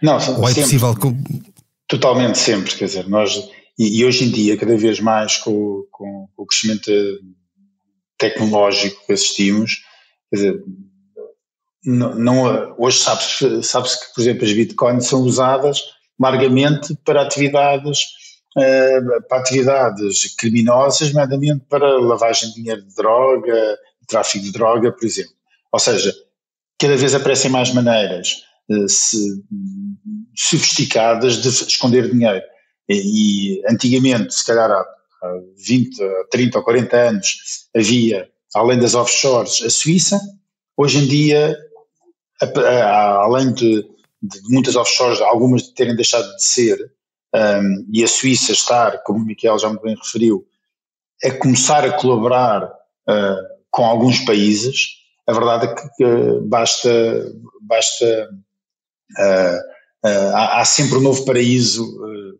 Não, 0.00 0.14
Ou 0.14 0.48
é 0.48 0.54
sempre, 0.54 0.62
possível. 0.62 0.96
Totalmente 1.88 2.38
sempre, 2.38 2.72
quer 2.72 2.84
dizer, 2.84 3.08
nós, 3.08 3.36
e, 3.76 3.98
e 3.98 4.04
hoje 4.04 4.24
em 4.26 4.30
dia, 4.30 4.56
cada 4.56 4.76
vez 4.76 5.00
mais 5.00 5.38
com, 5.38 5.84
com, 5.90 6.28
com 6.36 6.42
o 6.42 6.46
crescimento 6.46 6.88
tecnológico 8.18 9.06
que 9.06 9.12
assistimos, 9.12 9.82
quer 10.30 10.36
dizer, 10.36 10.64
não, 11.84 12.14
não 12.14 12.74
hoje 12.78 12.98
sabe-se 12.98 13.62
sabe 13.62 13.88
que, 13.88 14.14
por 14.14 14.20
exemplo, 14.20 14.44
as 14.44 14.52
bitcoins 14.52 15.06
são 15.06 15.20
usadas 15.20 15.80
largamente 16.18 16.96
para 17.04 17.22
atividades 17.22 18.00
uh, 18.56 19.22
para 19.28 19.38
atividades 19.38 20.34
criminosas, 20.36 21.12
nomeadamente 21.12 21.64
para 21.68 22.00
lavagem 22.00 22.48
de 22.48 22.54
dinheiro 22.56 22.82
de 22.82 22.94
droga, 22.94 23.78
tráfico 24.08 24.44
de 24.44 24.52
droga, 24.52 24.92
por 24.92 25.04
exemplo. 25.04 25.32
Ou 25.72 25.78
seja, 25.78 26.14
cada 26.78 26.96
vez 26.96 27.14
aparecem 27.14 27.50
mais 27.50 27.72
maneiras 27.72 28.42
uh, 28.70 28.88
se, 28.88 29.42
sofisticadas 30.34 31.42
de 31.42 31.48
esconder 31.48 32.10
dinheiro. 32.10 32.42
E, 32.88 33.58
e 33.58 33.62
antigamente, 33.68 34.34
se 34.34 34.44
calhar 34.44 34.70
há 34.70 34.84
20, 35.56 35.96
30 36.30 36.58
ou 36.58 36.64
40 36.64 36.96
anos 36.96 37.36
havia, 37.74 38.28
além 38.54 38.78
das 38.78 38.94
offshores, 38.94 39.62
a 39.62 39.70
Suíça. 39.70 40.20
Hoje 40.76 40.98
em 40.98 41.06
dia, 41.06 41.56
além 43.20 43.52
de, 43.52 43.82
de 44.22 44.40
muitas 44.48 44.76
offshores, 44.76 45.20
algumas 45.20 45.68
terem 45.68 45.96
deixado 45.96 46.34
de 46.36 46.44
ser, 46.44 46.92
um, 47.34 47.86
e 47.92 48.02
a 48.02 48.08
Suíça 48.08 48.52
estar, 48.52 49.02
como 49.02 49.20
o 49.20 49.24
Miquel 49.24 49.58
já 49.58 49.68
muito 49.68 49.82
bem 49.82 49.94
referiu, 49.94 50.46
a 51.24 51.30
começar 51.32 51.84
a 51.84 51.92
colaborar 51.92 52.64
uh, 52.64 53.56
com 53.70 53.84
alguns 53.84 54.20
países, 54.20 54.96
a 55.26 55.32
verdade 55.32 55.66
é 55.66 55.74
que, 55.74 55.88
que 55.96 56.40
basta, 56.44 57.32
basta 57.62 58.30
uh, 59.18 60.08
uh, 60.08 60.36
há, 60.36 60.60
há, 60.60 60.64
sempre 60.64 60.98
um 60.98 61.02
novo 61.02 61.24
paraíso 61.24 61.84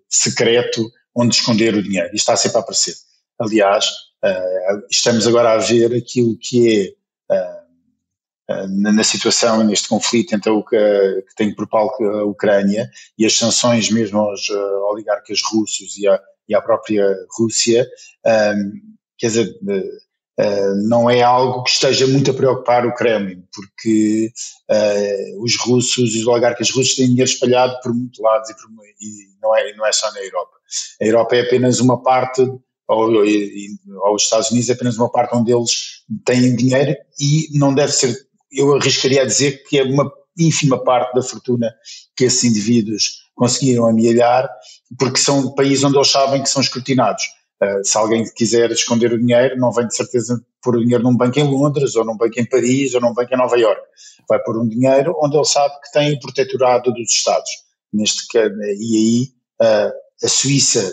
secreto 0.09 0.89
onde 1.17 1.35
esconder 1.35 1.75
o 1.75 1.83
dinheiro. 1.83 2.09
Isto 2.09 2.17
está 2.17 2.37
sempre 2.37 2.59
a 2.59 2.61
aparecer. 2.61 2.95
Aliás, 3.41 3.87
uh, 4.23 4.87
estamos 4.91 5.27
agora 5.27 5.53
a 5.53 5.59
ver 5.59 5.95
aquilo 5.95 6.37
que 6.39 6.95
é 7.31 7.35
uh, 7.35 8.69
na, 8.69 8.93
na, 8.93 9.03
situação, 9.03 9.65
neste 9.65 9.89
conflito 9.89 10.35
entre 10.35 10.53
a, 10.53 10.63
que 10.63 11.35
tem 11.35 11.55
por 11.55 11.67
palco 11.67 12.05
a 12.05 12.25
Ucrânia 12.25 12.89
e 13.19 13.25
as 13.25 13.37
sanções 13.37 13.91
mesmo 13.91 14.21
aos 14.21 14.49
oligarcas 14.91 15.41
russos 15.43 15.97
e 15.97 16.07
à, 16.07 16.21
e 16.49 16.55
à 16.55 16.61
própria 16.61 17.05
Rússia, 17.37 17.89
quer 19.19 19.27
dizer, 19.27 19.59
não 20.89 21.11
é 21.11 21.23
algo 21.23 21.65
que 21.65 21.71
esteja 21.71 22.07
muito 22.07 22.31
a 22.31 22.35
preocupar 22.35 22.87
o 22.87 22.95
Kremlin, 22.95 23.43
porque 23.53 24.31
os 25.41 25.59
russos, 25.59 26.15
os 26.15 26.27
oligarcas 26.29 26.71
russos 26.71 26.95
têm 26.95 27.09
dinheiro 27.09 27.29
espalhado 27.29 27.81
por 27.83 27.93
muitos 27.93 28.21
lados 28.21 28.49
e, 28.49 28.55
por, 28.55 28.71
e 29.01 29.41
não, 29.43 29.57
é, 29.57 29.75
não 29.75 29.85
é 29.85 29.91
só 29.91 30.09
na 30.13 30.21
Europa. 30.21 30.56
A 31.01 31.05
Europa 31.05 31.37
é 31.37 31.43
apenas 31.43 31.81
uma 31.81 32.03
parte, 32.03 32.43
ou, 32.43 32.61
ou 32.89 34.15
os 34.15 34.23
Estados 34.23 34.51
Unidos 34.51 34.69
é 34.69 34.73
apenas 34.73 34.97
uma 34.97 35.11
parte 35.11 35.35
onde 35.35 35.53
eles 35.53 36.03
têm 36.25 36.55
dinheiro 36.55 36.97
e 37.21 37.49
não 37.59 37.75
deve 37.75 37.93
ser, 37.93 38.17
eu 38.53 38.75
arriscaria 38.75 39.23
a 39.23 39.27
dizer 39.27 39.63
que 39.65 39.79
é 39.79 39.83
uma 39.83 40.11
ínfima 40.39 40.83
parte 40.83 41.15
da 41.15 41.23
fortuna 41.23 41.73
que 42.17 42.25
esses 42.25 42.45
indivíduos 42.45 43.27
conseguiram 43.35 43.87
amealhar, 43.87 44.49
porque 44.99 45.19
são 45.19 45.55
países 45.55 45.85
onde 45.85 45.97
eles 45.97 46.11
sabem 46.11 46.43
que 46.43 46.49
são 46.49 46.63
escrutinados. 46.63 47.23
Uh, 47.63 47.83
se 47.83 47.97
alguém 47.97 48.25
quiser 48.35 48.71
esconder 48.71 49.13
o 49.13 49.19
dinheiro, 49.19 49.57
não 49.59 49.73
vem 49.73 49.87
de 49.87 49.95
certeza 49.95 50.39
pôr 50.63 50.77
o 50.77 50.81
dinheiro 50.81 51.03
num 51.03 51.17
banco 51.17 51.39
em 51.39 51.45
Londres, 51.45 51.97
ou 51.97 52.05
num 52.05 52.17
banco 52.17 52.39
em 52.39 52.45
Paris, 52.45 52.95
ou 52.95 53.01
num 53.01 53.15
banco 53.15 53.33
em 53.33 53.39
Nova 53.39 53.57
York. 53.57 53.81
Vai 54.29 54.43
pôr 54.43 54.59
um 54.59 54.69
dinheiro 54.69 55.15
onde 55.23 55.37
ele 55.37 55.45
sabe 55.45 55.75
que 55.81 55.93
tem 55.93 56.15
o 56.15 56.21
protetorado 56.21 56.93
dos 56.93 57.11
Estados. 57.11 57.51
Neste, 57.93 58.27
e 58.37 59.31
aí 59.63 59.89
uh, 59.89 59.93
a 60.23 60.29
Suíça 60.29 60.91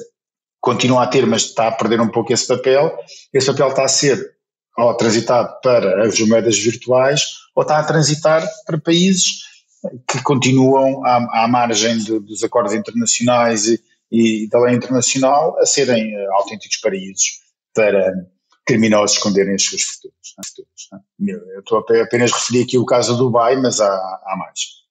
continua 0.59 1.03
a 1.03 1.07
ter, 1.07 1.25
mas 1.25 1.43
está 1.43 1.67
a 1.67 1.71
perder 1.71 1.99
um 1.99 2.09
pouco 2.09 2.31
esse 2.31 2.47
papel. 2.47 2.97
Esse 3.33 3.47
papel 3.47 3.69
está 3.69 3.83
a 3.83 3.89
ser 3.89 4.33
ou 4.77 4.95
transitado 4.95 5.59
para 5.61 6.07
as 6.07 6.19
moedas 6.21 6.57
virtuais 6.57 7.21
ou 7.55 7.61
está 7.61 7.79
a 7.79 7.83
transitar 7.83 8.43
para 8.65 8.79
países 8.79 9.43
que 10.07 10.21
continuam 10.23 11.05
à, 11.05 11.43
à 11.43 11.47
margem 11.47 11.97
de, 11.97 12.19
dos 12.19 12.43
acordos 12.43 12.73
internacionais 12.73 13.67
e, 13.67 13.79
e, 14.11 14.47
da 14.47 14.59
lei 14.61 14.75
internacional 14.75 15.57
a 15.59 15.65
serem 15.65 16.15
uh, 16.15 16.33
autênticos 16.35 16.77
paraísos 16.77 17.41
para 17.73 18.25
criminosos 18.65 19.17
esconderem 19.17 19.55
as 19.55 19.63
suas 19.63 19.81
fortunas. 19.81 21.03
É? 21.29 21.55
Eu 21.55 21.59
estou 21.59 21.79
apenas 21.79 22.31
a 22.31 22.37
referir 22.37 22.63
aqui 22.63 22.77
o 22.77 22.85
caso 22.85 23.15
do 23.15 23.25
Dubai, 23.25 23.57
mas 23.57 23.81
há, 23.81 23.93
há 23.93 24.35
mais 24.37 24.82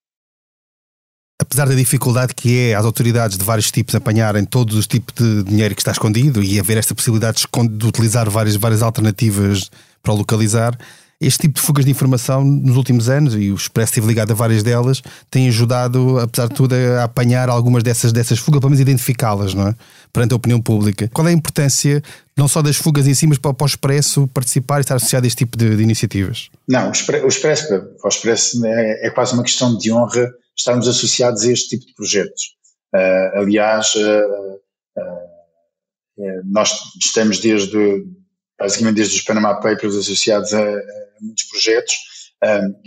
apesar 1.52 1.68
da 1.68 1.74
dificuldade 1.74 2.34
que 2.34 2.70
é 2.70 2.74
as 2.74 2.86
autoridades 2.86 3.36
de 3.36 3.44
vários 3.44 3.70
tipos 3.70 3.94
apanharem 3.94 4.42
todos 4.42 4.74
os 4.74 4.86
tipos 4.86 5.12
de 5.14 5.42
dinheiro 5.42 5.74
que 5.74 5.82
está 5.82 5.92
escondido 5.92 6.42
e 6.42 6.58
haver 6.58 6.78
esta 6.78 6.94
possibilidade 6.94 7.44
de 7.70 7.86
utilizar 7.86 8.28
várias, 8.30 8.56
várias 8.56 8.82
alternativas 8.82 9.70
para 10.02 10.14
o 10.14 10.16
localizar, 10.16 10.74
este 11.20 11.42
tipo 11.42 11.54
de 11.54 11.60
fugas 11.60 11.84
de 11.84 11.90
informação 11.90 12.42
nos 12.42 12.76
últimos 12.76 13.08
anos, 13.10 13.34
e 13.34 13.52
o 13.52 13.54
Expresso 13.54 13.90
esteve 13.90 14.06
ligado 14.06 14.32
a 14.32 14.34
várias 14.34 14.62
delas, 14.62 15.02
tem 15.30 15.46
ajudado, 15.46 16.18
apesar 16.18 16.48
de 16.48 16.54
tudo, 16.54 16.74
a 16.74 17.04
apanhar 17.04 17.50
algumas 17.50 17.82
dessas, 17.82 18.12
dessas 18.12 18.38
fugas, 18.38 18.58
pelo 18.58 18.70
menos 18.70 18.80
identificá-las, 18.80 19.52
não 19.52 19.68
é? 19.68 19.74
Perante 20.10 20.32
a 20.32 20.36
opinião 20.36 20.60
pública. 20.60 21.08
Qual 21.12 21.28
é 21.28 21.30
a 21.30 21.34
importância, 21.34 22.02
não 22.34 22.48
só 22.48 22.62
das 22.62 22.76
fugas 22.76 23.06
em 23.06 23.14
si, 23.14 23.26
mas 23.26 23.38
para, 23.38 23.52
para 23.54 23.64
o 23.64 23.68
Expresso 23.68 24.26
participar 24.28 24.78
e 24.78 24.80
estar 24.80 24.96
associado 24.96 25.24
a 25.24 25.28
este 25.28 25.36
tipo 25.36 25.56
de, 25.56 25.76
de 25.76 25.82
iniciativas? 25.82 26.48
Não, 26.66 26.88
o 26.88 26.92
Expresso, 26.92 27.24
o 27.24 27.28
Expresso, 27.28 27.68
para 27.68 27.78
o 28.04 28.08
Expresso 28.08 28.66
é, 28.66 29.06
é 29.06 29.10
quase 29.10 29.34
uma 29.34 29.44
questão 29.44 29.76
de 29.76 29.92
honra 29.92 30.32
estarmos 30.62 30.88
associados 30.88 31.42
a 31.42 31.52
este 31.52 31.70
tipo 31.70 31.86
de 31.86 31.94
projetos. 31.94 32.56
Uh, 32.94 33.38
aliás, 33.38 33.94
uh, 33.94 34.54
uh, 34.98 36.42
nós 36.44 36.72
estamos 37.00 37.40
desde, 37.40 38.06
basicamente 38.58 38.96
desde 38.96 39.16
os 39.16 39.22
Panama 39.22 39.54
Papers 39.56 39.96
associados 39.96 40.54
a, 40.54 40.62
a 40.62 40.82
muitos 41.20 41.44
projetos, 41.44 41.94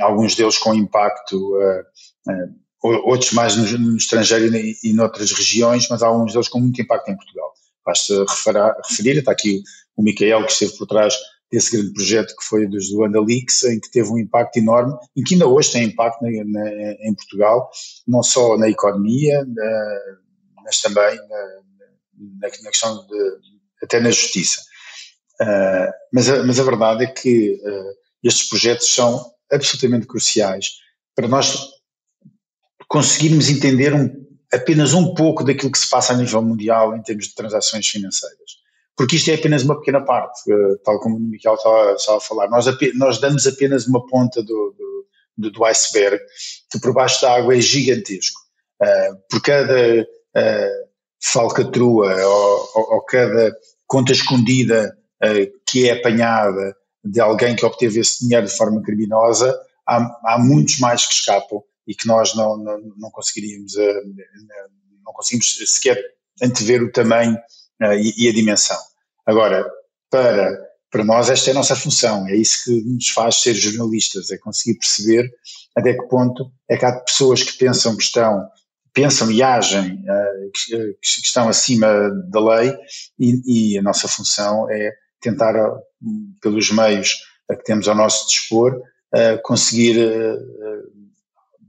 alguns 0.02 0.36
deles 0.36 0.58
com 0.58 0.76
impacto, 0.76 1.54
outros 2.82 3.32
mais 3.32 3.56
no, 3.56 3.66
no 3.80 3.98
estrangeiro 3.98 4.54
e, 4.56 4.78
e 4.84 4.94
noutras 4.94 5.32
regiões, 5.32 5.88
mas 5.90 6.04
alguns 6.04 6.34
deles 6.34 6.50
com 6.50 6.60
muito 6.60 6.82
impacto 6.82 7.10
em 7.10 7.16
Portugal. 7.16 7.54
Basta 7.86 8.26
referir, 8.88 9.20
está 9.20 9.32
aqui 9.32 9.64
o, 9.96 10.04
Micael 10.04 10.46
que 10.46 10.52
esteve 10.52 10.78
por 10.78 10.88
trás 10.88 11.16
desse 11.56 11.72
grande 11.72 11.94
projeto 11.94 12.36
que 12.36 12.44
foi 12.44 12.68
dos 12.68 12.90
do 12.90 13.06
Andalix, 13.06 13.64
em 13.64 13.80
que 13.80 13.90
teve 13.90 14.10
um 14.10 14.18
impacto 14.18 14.58
enorme 14.58 14.94
e 15.16 15.24
que 15.24 15.36
ainda 15.36 15.48
hoje 15.48 15.72
tem 15.72 15.86
impacto 15.86 16.22
na, 16.22 16.30
na, 16.30 16.70
em 17.00 17.16
Portugal, 17.16 17.72
não 18.06 18.22
só 18.22 18.58
na 18.58 18.70
economia, 18.70 19.46
na, 19.46 20.00
mas 20.66 20.82
também 20.82 21.18
na, 22.42 22.50
questão 22.70 23.08
de, 23.08 23.38
até 23.82 24.02
na 24.02 24.12
justiça. 24.12 24.62
Uh, 25.42 25.92
mas, 26.12 26.30
a, 26.30 26.44
mas 26.44 26.60
a 26.60 26.64
verdade 26.64 27.06
é 27.06 27.08
que 27.08 27.54
uh, 27.54 27.94
estes 28.22 28.50
projetos 28.50 28.94
são 28.94 29.32
absolutamente 29.50 30.08
cruciais 30.08 30.72
para 31.16 31.30
nós 31.30 31.70
conseguirmos 32.90 33.50
entender 33.50 33.94
um, 33.94 34.10
apenas 34.52 34.94
um 34.94 35.14
pouco 35.14 35.42
daquilo 35.42 35.72
que 35.72 35.80
se 35.80 35.90
passa 35.90 36.12
a 36.12 36.18
nível 36.18 36.42
mundial 36.42 36.98
em 36.98 37.02
termos 37.02 37.28
de 37.28 37.36
transações 37.36 37.88
financeiras. 37.88 38.65
Porque 38.98 39.18
isto 39.18 39.30
é 39.30 39.36
apenas 39.36 39.64
uma 39.64 39.78
pequena 39.78 40.04
parte, 40.04 40.52
uh, 40.52 40.78
tal 40.84 41.00
como 41.00 41.18
o 41.18 41.20
Miquel 41.20 41.56
estava, 41.56 41.94
estava 41.94 42.18
a 42.18 42.22
falar. 42.22 42.50
Nós, 42.50 42.66
nós, 42.96 43.20
damos 43.20 43.46
apenas 43.46 43.88
uma 43.88 44.06
ponta 44.06 44.42
do, 44.42 44.76
do, 45.38 45.52
do, 45.52 45.66
iceberg, 45.66 46.20
que 46.72 46.80
por 46.80 46.94
baixo 46.94 47.22
da 47.22 47.36
água 47.36 47.56
é 47.56 47.60
gigantesco. 47.60 48.40
por 49.30 49.42
cada 49.42 50.08
falcatrua 51.22 52.16
ou, 52.26 52.70
ou, 52.76 52.94
ou 52.96 53.02
cada 53.02 53.56
conta 53.88 54.12
escondida 54.12 54.98
uh, 55.24 55.60
que 55.66 55.90
é 55.90 55.94
apanhada 55.94 56.76
de 57.04 57.20
alguém 57.20 57.56
que 57.56 57.66
obteve 57.66 58.00
esse 58.00 58.24
dinheiro 58.26 58.48
de 58.48 58.56
forma 58.56 58.82
criminosa, 58.82 59.56
há, 59.88 59.98
há 60.26 60.40
muitos 60.40 60.80
mais 60.80 61.06
que 61.06 61.14
escapam 61.14 61.62
e 61.88 61.94
que 61.94 62.08
nós 62.08 62.34
não, 62.36 62.58
não, 62.58 62.80
não 62.98 63.12
conseguiríamos, 63.12 63.76
uh, 63.76 64.02
não 65.04 65.14
conseguimos 65.14 65.58
sequer 65.68 66.02
antever 66.42 66.84
o 66.84 66.92
tamanho 66.92 67.36
uh, 67.36 67.40
e, 67.82 68.26
e, 68.26 68.30
a 68.30 68.34
dimensão. 68.34 68.78
Agora, 69.26 69.66
para, 70.10 70.58
para 70.90 71.04
nós 71.04 71.30
esta 71.30 71.50
é 71.50 71.52
a 71.52 71.56
nossa 71.56 71.76
função, 71.76 72.28
é 72.28 72.36
isso 72.36 72.64
que 72.64 72.82
nos 72.84 73.10
faz 73.10 73.42
ser 73.42 73.54
jornalistas, 73.54 74.32
é 74.32 74.38
conseguir 74.38 74.80
perceber 74.80 75.30
até 75.76 75.94
que 75.94 76.08
ponto 76.08 76.52
é 76.70 76.78
que 76.78 76.86
há 76.86 77.00
pessoas 77.00 77.44
que 77.44 77.58
pensam 77.58 77.98
que 77.98 78.04
estão 78.04 78.48
pensam 78.94 79.30
e 79.30 79.44
agem 79.44 79.96
uh, 79.96 80.52
que, 80.54 80.94
que, 80.94 81.26
estão 81.26 81.50
acima 81.50 82.10
da 82.30 82.40
lei 82.40 82.74
e, 83.20 83.74
e, 83.74 83.78
a 83.78 83.82
nossa 83.82 84.08
função 84.08 84.72
é 84.72 84.94
tentar, 85.20 85.54
uh, 85.54 85.82
pelos 86.42 86.72
meios 86.72 87.18
que 87.50 87.64
temos 87.66 87.88
ao 87.88 87.96
nosso 87.96 88.28
dispor, 88.28 88.82
conseguir 89.44 89.96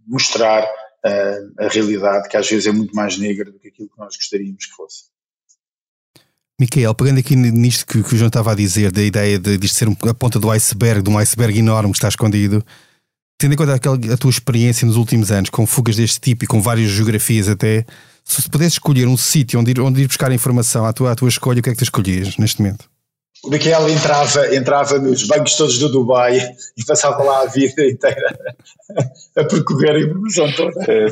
mostrar 0.06 0.66
a 1.58 1.68
realidade 1.68 2.28
que 2.30 2.36
às 2.36 2.48
vezes 2.48 2.66
é 2.66 2.72
muito 2.72 2.96
mais 2.96 3.18
negra 3.18 3.52
do 3.52 3.58
que 3.58 3.68
aquilo 3.68 3.90
que 3.90 3.98
nós 3.98 4.16
gostaríamos 4.16 4.64
que 4.64 4.72
fosse. 4.72 5.04
Micael, 6.58 6.94
pegando 6.94 7.20
aqui 7.20 7.36
nisto 7.36 7.86
que, 7.86 8.02
que, 8.02 8.14
o 8.14 8.16
João 8.16 8.28
estava 8.28 8.52
a 8.52 8.54
dizer, 8.54 8.90
da 8.90 9.02
ideia 9.02 9.38
de, 9.38 9.58
de 9.58 9.68
ser 9.68 9.88
a 9.88 10.14
ponta 10.14 10.38
do 10.38 10.50
iceberg, 10.50 11.02
de 11.02 11.10
um 11.10 11.18
iceberg 11.18 11.58
enorme 11.58 11.90
que 11.90 11.98
está 11.98 12.08
escondido, 12.08 12.64
tendo 13.38 13.52
em 13.52 13.56
conta 13.56 13.74
aquela, 13.74 13.96
a 14.12 14.16
tua 14.16 14.30
experiência 14.30 14.86
nos 14.86 14.96
últimos 14.96 15.30
anos 15.30 15.50
com 15.50 15.66
fugas 15.66 15.96
deste 15.96 16.18
tipo 16.18 16.44
e 16.44 16.46
com 16.46 16.62
várias 16.62 16.90
geografias 16.90 17.48
até, 17.48 17.84
se 18.24 18.48
pudesse 18.48 18.76
escolher 18.76 19.06
um 19.06 19.18
sítio 19.18 19.60
onde 19.60 19.72
ir, 19.72 19.80
onde 19.80 20.00
ir 20.00 20.06
buscar 20.06 20.32
informação 20.32 20.86
à 20.86 20.92
tua, 20.94 21.12
à 21.12 21.14
tua 21.14 21.28
escolha, 21.28 21.60
o 21.60 21.62
que 21.62 21.68
é 21.68 21.72
que 21.72 21.78
tu 21.78 21.84
escolhias 21.84 22.38
neste 22.38 22.62
momento? 22.62 22.86
O 23.44 23.50
Miquel 23.50 23.88
entrava, 23.90 24.54
entrava 24.54 24.98
nos 24.98 25.24
bancos 25.24 25.56
todos 25.56 25.78
do 25.78 25.90
Dubai 25.90 26.40
e 26.76 26.84
passava 26.86 27.22
lá 27.22 27.42
a 27.42 27.46
vida 27.46 27.86
inteira 27.86 28.38
a 29.36 29.44
percorrer 29.44 29.90
a 29.90 30.00
informação 30.00 30.52
toda. 30.52 30.84
É, 30.90 31.06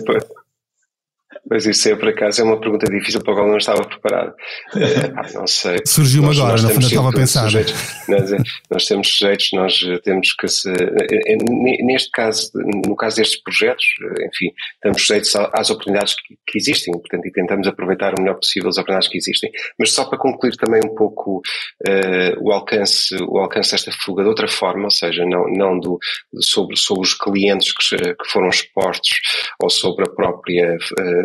Pois 1.49 1.67
isso 1.67 1.89
é, 1.89 1.97
por 1.97 2.09
acaso, 2.09 2.41
é 2.41 2.45
uma 2.45 2.59
pergunta 2.59 2.87
difícil 2.91 3.23
para 3.23 3.33
a 3.33 3.37
qual 3.37 3.49
não 3.49 3.57
estava 3.57 3.85
preparado. 3.85 4.35
É, 4.85 5.33
não 5.33 5.47
sei. 5.47 5.79
Surgiu-me 5.87 6.31
agora, 6.31 6.61
no 6.61 6.69
fundo 6.69 6.87
estava 6.87 7.09
a 7.09 7.13
pensar. 7.13 7.45
Sujeitos, 7.45 7.75
nós, 8.09 8.31
nós, 8.71 8.87
temos 8.87 9.09
sujeitos, 9.09 9.51
nós 9.53 9.81
temos 10.03 10.33
que 10.35 10.49
se. 10.49 10.71
Eh, 10.71 11.37
neste 11.83 12.11
caso, 12.11 12.51
no 12.55 12.97
caso 12.97 13.17
destes 13.17 13.41
projetos, 13.43 13.85
enfim, 14.21 14.53
estamos 14.75 15.01
sujeitos 15.01 15.35
às 15.53 15.71
oportunidades 15.71 16.15
que, 16.15 16.37
que, 16.47 16.59
existem, 16.59 16.93
portanto, 16.93 17.27
e 17.27 17.33
tentamos 17.33 17.67
aproveitar 17.67 18.15
o 18.19 18.21
melhor 18.21 18.35
possível 18.35 18.69
as 18.69 18.77
oportunidades 18.77 19.09
que 19.09 19.19
existem. 19.19 19.51
Mas 19.79 19.93
só 19.93 20.05
para 20.05 20.19
concluir 20.19 20.57
também 20.57 20.81
um 20.85 20.95
pouco 20.95 21.41
uh, 21.89 22.41
o, 22.41 22.53
alcance, 22.53 23.15
o 23.23 23.39
alcance 23.39 23.73
desta 23.73 23.93
fuga 23.93 24.23
de 24.23 24.29
outra 24.29 24.49
forma, 24.49 24.85
ou 24.85 24.91
seja, 24.91 25.25
não, 25.25 25.47
não 25.49 25.79
do, 25.79 25.99
sobre, 26.41 26.77
sobre 26.77 27.03
os 27.03 27.15
clientes 27.15 27.73
que, 27.73 27.97
que 27.97 28.31
foram 28.31 28.49
expostos 28.49 29.19
ou 29.63 29.71
sobre 29.71 30.05
a 30.05 30.11
própria. 30.11 30.77
Uh, 30.99 31.24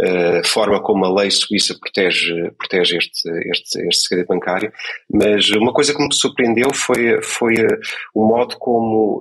a 0.00 0.44
forma 0.44 0.82
como 0.82 1.04
a 1.04 1.20
lei 1.20 1.30
suíça 1.30 1.76
protege, 1.78 2.50
protege 2.58 2.98
este, 2.98 3.28
este, 3.50 3.88
este 3.88 4.08
segredo 4.08 4.28
bancário, 4.28 4.72
mas 5.10 5.48
uma 5.50 5.72
coisa 5.72 5.94
que 5.94 6.02
me 6.02 6.12
surpreendeu 6.14 6.72
foi, 6.74 7.22
foi 7.22 7.54
eh, 7.56 7.78
o 8.14 8.26
modo 8.26 8.56
como 8.58 9.20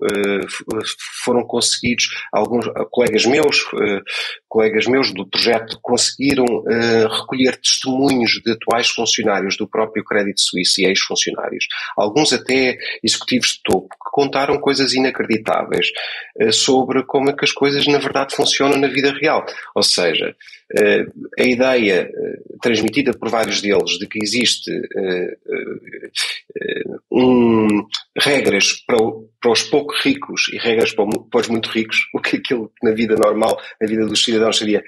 foram 1.23 1.43
conseguidos 1.45 2.07
alguns 2.31 2.65
colegas 2.91 3.25
meus, 3.25 3.65
colegas 4.53 4.85
meus 4.85 5.11
do 5.11 5.25
projeto 5.25 5.79
conseguiram 5.81 6.45
uh, 6.45 7.07
recolher 7.21 7.57
testemunhos 7.57 8.39
de 8.45 8.51
atuais 8.51 8.87
funcionários 8.87 9.57
do 9.57 9.67
próprio 9.67 10.03
Crédito 10.03 10.41
Suíço 10.41 10.79
e 10.79 10.85
ex-funcionários, 10.85 11.65
alguns 11.97 12.31
até 12.31 12.77
executivos 13.03 13.47
de 13.47 13.63
topo, 13.63 13.89
que 13.89 14.11
contaram 14.11 14.59
coisas 14.59 14.93
inacreditáveis 14.93 15.87
sobre 16.51 17.03
como 17.03 17.31
é 17.31 17.33
que 17.33 17.45
as 17.45 17.51
coisas 17.51 17.87
na 17.87 17.97
verdade 17.97 18.35
funcionam 18.35 18.77
na 18.77 18.87
vida 18.87 19.11
real. 19.11 19.43
Ou 19.75 19.81
seja, 19.81 20.35
a 21.39 21.43
ideia 21.43 22.09
eh, 22.11 22.39
transmitida 22.61 23.13
por 23.13 23.29
vários 23.29 23.61
deles 23.61 23.97
de 23.99 24.07
que 24.07 24.19
existe 24.21 24.71
eh, 24.71 25.37
um, 27.11 27.85
regras 28.17 28.83
para, 28.87 28.97
para, 29.41 29.51
os 29.51 29.63
pouco 29.63 29.93
ricos 30.03 30.49
e 30.51 30.57
regras 30.57 30.93
para, 30.93 31.05
para, 31.29 31.41
os 31.41 31.47
muito 31.47 31.69
ricos, 31.69 31.97
o 32.13 32.19
que 32.19 32.37
aquilo 32.37 32.69
que 32.69 32.87
na 32.87 32.93
vida 32.93 33.15
normal, 33.15 33.59
na 33.79 33.87
vida 33.87 34.05
dos 34.05 34.23
cidadãos 34.23 34.57
seria 34.57 34.83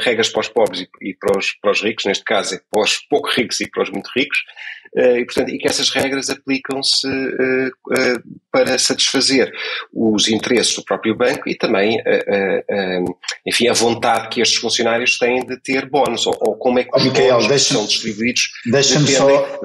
regras 0.00 0.30
para 0.30 0.40
os 0.40 0.48
pobres 0.48 0.80
e, 0.80 1.10
e 1.10 1.14
para, 1.14 1.38
os, 1.38 1.52
para 1.60 1.70
os 1.70 1.82
ricos, 1.82 2.06
neste 2.06 2.24
caso 2.24 2.54
é 2.54 2.60
para 2.70 2.82
os 2.82 2.96
pouco 3.10 3.28
ricos 3.28 3.60
e 3.60 3.68
para 3.68 3.82
os 3.82 3.90
muito 3.90 4.08
ricos, 4.16 4.38
eh, 4.38 4.85
e, 4.96 5.24
portanto, 5.24 5.50
e 5.50 5.58
que 5.58 5.68
essas 5.68 5.90
regras 5.90 6.30
aplicam-se 6.30 7.06
eh, 7.06 7.70
eh, 7.98 8.16
para 8.50 8.78
satisfazer 8.78 9.52
os 9.92 10.28
interesses 10.28 10.74
do 10.74 10.84
próprio 10.84 11.14
banco 11.14 11.48
e 11.48 11.54
também, 11.54 12.02
enfim, 13.46 13.68
a 13.68 13.74
vontade 13.74 14.30
que 14.30 14.40
estes 14.40 14.58
funcionários 14.58 15.18
têm 15.18 15.44
de 15.44 15.60
ter 15.60 15.90
bónus, 15.90 16.26
ou, 16.26 16.34
ou 16.40 16.56
como 16.56 16.78
é 16.78 16.84
que 16.84 16.96
os 16.96 17.04
Michael, 17.04 17.40
bónus 17.40 17.62
são 17.62 17.84
distribuídos 17.84 18.50
dependem, 18.64 19.14
só... 19.14 19.60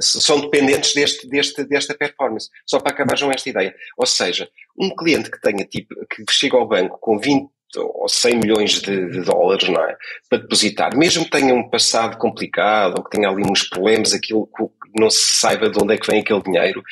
são 0.00 0.40
dependentes 0.40 0.92
deste, 0.94 1.28
deste, 1.28 1.64
desta 1.64 1.94
performance. 1.94 2.48
Só 2.66 2.80
para 2.80 2.92
acabar 2.92 3.16
com 3.16 3.30
esta 3.30 3.48
ideia. 3.48 3.72
Ou 3.96 4.06
seja, 4.06 4.48
um 4.76 4.90
cliente 4.94 5.30
que 5.30 5.40
tenha 5.40 5.64
tipo, 5.64 5.94
que 6.10 6.24
chega 6.32 6.56
ao 6.56 6.66
banco 6.66 6.98
com 7.00 7.18
20 7.18 7.48
ou 7.80 8.08
100 8.08 8.36
milhões 8.36 8.80
de, 8.80 9.10
de, 9.10 9.20
dólares, 9.20 9.68
não 9.68 9.82
é? 9.82 9.96
Para 10.28 10.38
depositar, 10.38 10.96
mesmo 10.96 11.24
que 11.24 11.30
tenha 11.30 11.54
um 11.54 11.68
passado 11.68 12.16
complicado 12.18 12.98
ou 12.98 13.04
que 13.04 13.10
tenha 13.10 13.28
ali 13.28 13.42
uns 13.42 13.62
problemas, 13.62 14.12
aquilo 14.12 14.46
que 14.46 14.64
não 14.98 15.10
se 15.10 15.38
saiba 15.38 15.68
de 15.68 15.82
onde 15.82 15.94
é 15.94 15.98
que 15.98 16.06
vem 16.10 16.20
aquele 16.20 16.42
dinheiro. 16.42 16.82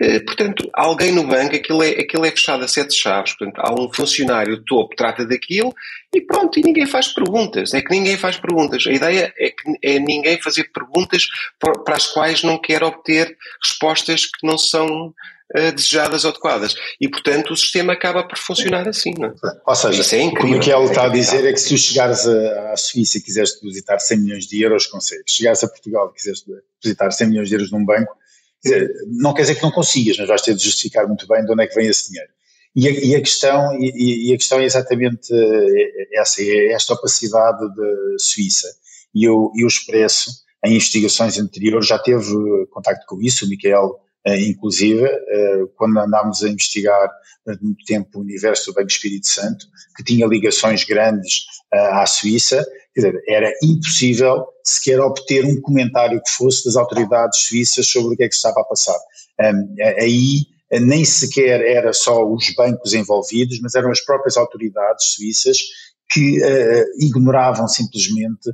Eh, 0.00 0.20
portanto, 0.20 0.70
alguém 0.72 1.12
no 1.12 1.26
banco, 1.26 1.54
aquilo 1.54 1.82
é, 1.82 1.90
aquilo 1.90 2.24
é 2.24 2.30
fechado 2.30 2.64
a 2.64 2.68
sete 2.68 2.94
chaves. 2.94 3.34
Portanto, 3.34 3.58
há 3.58 3.74
um 3.74 3.92
funcionário 3.92 4.62
topo 4.64 4.94
trata 4.94 5.26
daquilo 5.26 5.74
e 6.14 6.20
pronto, 6.20 6.58
e 6.58 6.62
ninguém 6.62 6.86
faz 6.86 7.08
perguntas. 7.08 7.74
É 7.74 7.82
que 7.82 7.90
ninguém 7.90 8.16
faz 8.16 8.36
perguntas. 8.36 8.86
A 8.86 8.92
ideia 8.92 9.32
é 9.38 9.50
que 9.50 9.78
é 9.82 9.98
ninguém 9.98 10.40
fazer 10.40 10.64
perguntas 10.72 11.26
para 11.58 11.96
as 11.96 12.06
quais 12.06 12.42
não 12.42 12.58
quer 12.58 12.82
obter 12.82 13.36
respostas 13.62 14.26
que 14.26 14.46
não 14.46 14.56
são 14.56 15.12
desejadas 15.52 16.24
ou 16.24 16.30
adequadas. 16.30 16.74
E, 17.00 17.08
portanto, 17.08 17.52
o 17.52 17.56
sistema 17.56 17.92
acaba 17.92 18.22
por 18.22 18.38
funcionar 18.38 18.86
assim. 18.88 19.12
Não 19.18 19.28
é? 19.28 19.34
Ou 19.66 19.74
seja, 19.74 20.16
é 20.16 20.22
incrível, 20.22 20.58
o 20.58 20.60
que 20.60 20.70
o 20.70 20.80
Miquel 20.80 20.84
está 20.84 21.04
a 21.06 21.08
dizer 21.08 21.44
é 21.44 21.52
que 21.52 21.58
se 21.58 21.70
tu 21.70 21.78
chegares 21.78 22.26
à 22.26 22.76
Suíça 22.76 23.18
e 23.18 23.20
quiseres 23.20 23.54
depositar 23.54 23.98
100 23.98 24.18
milhões 24.18 24.46
de 24.46 24.62
euros, 24.62 24.86
consegues. 24.86 25.24
Se 25.26 25.38
chegares 25.38 25.64
a 25.64 25.68
Portugal 25.68 26.10
e 26.10 26.16
quiseres 26.16 26.44
depositar 26.80 27.12
100 27.12 27.28
milhões 27.28 27.48
de 27.48 27.54
euros 27.54 27.72
num 27.72 27.84
banco, 27.84 28.14
não 29.06 29.34
quer 29.34 29.42
dizer 29.42 29.56
que 29.56 29.62
não 29.62 29.70
consigas, 29.70 30.18
mas 30.18 30.28
vais 30.28 30.42
ter 30.42 30.54
de 30.54 30.62
justificar 30.62 31.06
muito 31.06 31.26
bem 31.26 31.44
de 31.44 31.52
onde 31.52 31.64
é 31.64 31.66
que 31.66 31.74
vem 31.74 31.86
esse 31.86 32.10
dinheiro. 32.10 32.30
E 32.74 32.86
a, 32.86 32.90
e 32.92 33.16
a 33.16 33.20
questão, 33.20 33.80
e, 33.80 34.30
e, 34.30 34.34
a 34.34 34.36
questão 34.36 34.60
é 34.60 34.64
exatamente 34.64 35.32
eh, 35.32 36.20
essa, 36.20 36.40
é 36.40 36.72
esta 36.72 36.94
opacidade 36.94 37.58
da 37.74 38.18
Suíça. 38.18 38.68
E 39.12 39.24
eu, 39.24 39.50
eu 39.56 39.66
expresso, 39.66 40.30
em 40.64 40.74
investigações 40.74 41.36
anteriores, 41.36 41.88
já 41.88 41.98
teve 41.98 42.32
contacto 42.70 43.04
com 43.06 43.20
isso, 43.20 43.44
o 43.44 43.48
Miquel 43.48 43.98
eh, 43.98 44.09
inclusive, 44.26 45.04
eh, 45.04 45.64
quando 45.76 45.98
andámos 45.98 46.42
a 46.42 46.48
investigar 46.48 47.10
durante 47.44 47.64
muito 47.64 47.84
tempo 47.84 48.18
o 48.18 48.22
universo 48.22 48.66
do 48.66 48.74
Banco 48.74 48.88
Espírito 48.88 49.26
Santo, 49.26 49.66
que 49.96 50.04
tinha 50.04 50.26
ligações 50.26 50.84
grandes 50.84 51.46
eh, 51.72 51.78
à 51.78 52.06
Suíça, 52.06 52.64
dizer, 52.94 53.14
era 53.26 53.50
impossível 53.62 54.46
sequer 54.64 55.00
obter 55.00 55.44
um 55.44 55.60
comentário 55.60 56.20
que 56.22 56.30
fosse 56.32 56.64
das 56.64 56.76
autoridades 56.76 57.38
suíças 57.40 57.86
sobre 57.86 58.14
o 58.14 58.16
que 58.16 58.24
é 58.24 58.28
que 58.28 58.34
estava 58.34 58.60
a 58.60 58.64
passar. 58.64 58.98
Aí 59.98 60.44
nem 60.72 61.04
sequer 61.04 61.62
era 61.62 61.92
só 61.92 62.22
os 62.24 62.52
bancos 62.54 62.92
envolvidos, 62.92 63.58
mas 63.60 63.74
eram 63.74 63.90
as 63.90 64.00
próprias 64.00 64.36
autoridades 64.36 65.14
suíças 65.14 65.56
que 66.10 66.40
ignoravam 66.98 67.66
simplesmente 67.68 68.50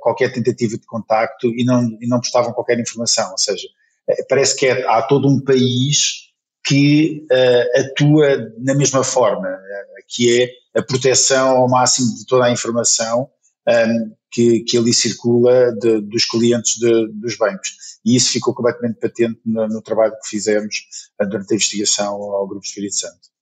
qualquer 0.00 0.30
tentativa 0.32 0.76
de 0.76 0.86
contacto 0.86 1.48
e 1.48 1.64
não, 1.64 1.84
e 2.00 2.06
não 2.06 2.20
prestavam 2.20 2.52
qualquer 2.52 2.78
informação, 2.78 3.30
ou 3.32 3.38
seja, 3.38 3.66
eh, 3.66 3.83
parece 4.28 4.56
que 4.56 4.66
é, 4.66 4.86
há 4.88 5.02
todo 5.02 5.28
um 5.28 5.40
país 5.40 6.24
que 6.64 7.26
uh, 7.30 7.80
atua 7.80 8.52
na 8.58 8.74
mesma 8.74 9.04
forma, 9.04 9.48
uh, 9.48 10.04
que 10.08 10.42
é 10.42 10.48
a 10.78 10.82
proteção 10.82 11.56
ao 11.56 11.68
máximo 11.68 12.14
de 12.16 12.26
toda 12.26 12.46
a 12.46 12.50
informação, 12.50 13.28
um, 13.68 14.12
que, 14.30 14.60
que 14.60 14.76
ali 14.76 14.92
circula 14.92 15.72
de, 15.80 16.00
dos 16.00 16.24
clientes 16.24 16.76
de, 16.76 17.08
dos 17.12 17.36
bancos. 17.36 17.70
E 18.04 18.16
isso 18.16 18.32
ficou 18.32 18.52
completamente 18.52 18.98
patente 18.98 19.40
no, 19.46 19.68
no 19.68 19.80
trabalho 19.80 20.12
que 20.22 20.28
fizemos 20.28 20.74
durante 21.20 21.52
a 21.52 21.54
investigação 21.54 22.14
ao 22.14 22.46
Grupo 22.46 22.64
Espírito 22.64 22.96
Santo. 22.96 23.34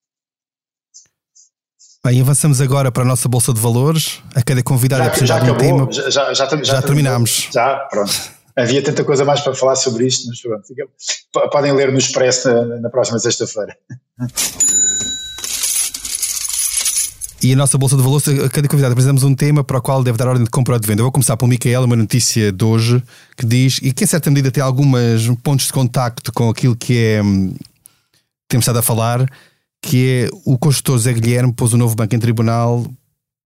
Bem, 2.04 2.20
avançamos 2.20 2.60
agora 2.60 2.90
para 2.90 3.04
a 3.04 3.06
nossa 3.06 3.28
Bolsa 3.28 3.52
de 3.52 3.60
Valores. 3.60 4.20
A 4.34 4.42
cada 4.42 4.62
convidado 4.62 5.04
já, 5.04 5.06
é 5.06 5.10
precisar 5.10 5.38
de 5.38 5.50
um 5.50 5.56
tema. 5.56 5.88
Já, 5.90 6.10
já, 6.10 6.34
já, 6.34 6.48
já, 6.48 6.62
já 6.64 6.82
terminámos. 6.82 7.48
Já, 7.52 7.76
pronto. 7.90 8.12
Havia 8.56 8.82
tanta 8.82 9.04
coisa 9.04 9.24
mais 9.24 9.40
para 9.40 9.54
falar 9.54 9.76
sobre 9.76 10.06
isto, 10.06 10.28
mas 10.28 10.40
pronto. 10.40 11.50
Podem 11.50 11.72
ler 11.72 11.90
no 11.90 11.98
Expresso 11.98 12.48
na, 12.48 12.80
na 12.80 12.90
próxima 12.90 13.18
sexta-feira. 13.18 13.76
E 17.42 17.52
a 17.52 17.56
nossa 17.56 17.76
Bolsa 17.76 17.96
de 17.96 18.02
Valores, 18.02 18.28
a 18.28 18.48
cada 18.48 18.68
convidado 18.68 18.92
apresentamos 18.92 19.24
um 19.24 19.34
tema 19.34 19.64
para 19.64 19.78
o 19.78 19.82
qual 19.82 20.04
deve 20.04 20.16
dar 20.16 20.28
ordem 20.28 20.44
de 20.44 20.50
compra 20.50 20.74
ou 20.74 20.80
de 20.80 20.86
venda. 20.86 21.00
Eu 21.00 21.06
vou 21.06 21.12
começar 21.12 21.36
pelo 21.36 21.48
Micael, 21.48 21.82
uma 21.82 21.96
notícia 21.96 22.52
de 22.52 22.64
hoje 22.64 23.02
que 23.36 23.44
diz, 23.44 23.80
e 23.82 23.92
que 23.92 24.04
em 24.04 24.06
certa 24.06 24.30
medida 24.30 24.50
tem 24.50 24.62
alguns 24.62 25.26
pontos 25.42 25.66
de 25.66 25.72
contacto 25.72 26.32
com 26.32 26.48
aquilo 26.48 26.76
que 26.76 26.96
é 26.96 27.22
hum, 27.22 27.52
temos 28.48 28.62
estado 28.62 28.78
a 28.78 28.82
falar, 28.82 29.26
que 29.80 30.28
é 30.28 30.28
o 30.44 30.56
construtor 30.56 30.98
Zé 30.98 31.12
Guilherme 31.12 31.52
pôs 31.52 31.72
o 31.72 31.76
novo 31.76 31.96
banco 31.96 32.14
em 32.14 32.20
tribunal 32.20 32.86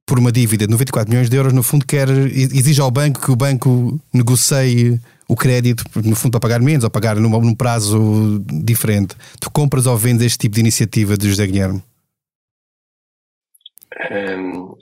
por 0.06 0.20
uma 0.20 0.32
dívida 0.32 0.66
de 0.66 0.72
94 0.72 1.10
milhões 1.10 1.30
de 1.30 1.36
euros, 1.36 1.54
no 1.54 1.64
fundo 1.64 1.86
quer, 1.86 2.08
exige 2.10 2.80
ao 2.80 2.92
banco 2.92 3.20
que 3.20 3.32
o 3.32 3.36
banco 3.36 4.00
negocie 4.14 5.00
o 5.28 5.36
crédito, 5.36 5.84
no 6.04 6.16
fundo 6.16 6.32
para 6.32 6.40
pagar 6.40 6.62
menos 6.62 6.84
ou 6.84 6.90
pagar 6.90 7.16
num, 7.16 7.30
num 7.42 7.56
prazo 7.56 8.44
diferente. 8.64 9.16
Tu 9.40 9.50
compras 9.50 9.88
ou 9.88 9.98
vendes 9.98 10.26
este 10.26 10.38
tipo 10.38 10.56
de 10.56 10.62
iniciativa 10.62 11.18
de 11.18 11.28
José 11.28 11.48
Guilherme? 11.48 11.84
Um, 14.12 14.76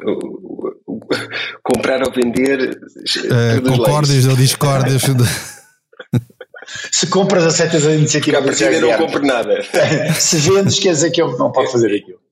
comprar 1.63 2.01
ou 2.03 2.11
vender 2.11 2.71
uh, 2.71 3.61
concordas 3.61 4.25
ou 4.25 4.35
discordas 4.35 5.03
Se 6.91 7.07
compras, 7.07 7.45
aceitas 7.45 7.85
a 7.85 7.93
iniciativa 7.93 8.41
do 8.41 8.51
José 8.51 8.79
não 8.79 8.97
compro 8.97 9.25
nada. 9.25 9.61
Se 10.15 10.37
vendes, 10.37 10.79
quer 10.79 10.91
dizer 10.91 11.11
que 11.11 11.21
ele 11.21 11.37
não 11.37 11.51
pode 11.51 11.71
fazer 11.71 11.95
aquilo. 11.95 12.22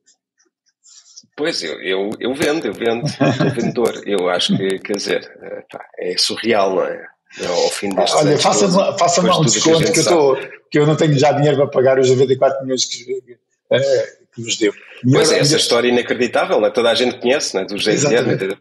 Pois, 1.41 1.63
eu, 1.63 1.81
eu, 1.81 2.11
eu 2.19 2.35
vendo, 2.35 2.67
eu 2.67 2.73
vendo, 2.73 3.07
sou 3.09 3.49
vendedor. 3.49 4.03
Eu 4.05 4.29
acho 4.29 4.55
que, 4.55 4.77
quer 4.77 4.95
dizer, 4.95 5.27
é 5.97 6.15
surreal, 6.15 6.75
não 6.75 6.83
é? 6.83 7.03
Ao 7.47 7.69
fim 7.71 7.89
deste 7.89 8.15
Olha, 8.15 8.37
faça-me 8.37 8.73
faça 8.99 9.21
um 9.21 9.41
desconto 9.41 9.85
que, 9.85 9.91
que, 9.91 9.99
eu 10.01 10.05
tô, 10.05 10.37
que 10.69 10.77
eu 10.77 10.85
não 10.85 10.95
tenho 10.95 11.17
já 11.17 11.31
dinheiro 11.31 11.57
para 11.57 11.67
pagar 11.67 11.97
os 11.97 12.11
94 12.11 12.61
milhões 12.61 12.85
que, 12.85 13.39
é, 13.71 13.79
que 14.35 14.43
vos 14.43 14.55
deu. 14.55 14.71
Pois 15.11 15.31
é, 15.31 15.39
essa 15.39 15.55
história 15.55 15.87
inacreditável, 15.87 16.59
não 16.59 16.67
é? 16.67 16.69
toda 16.69 16.91
a 16.91 16.93
gente 16.93 17.19
conhece, 17.19 17.55
não 17.55 17.63
é? 17.63 17.65
do 17.65 17.73
Guilherme, 17.73 18.35
da 18.35 18.55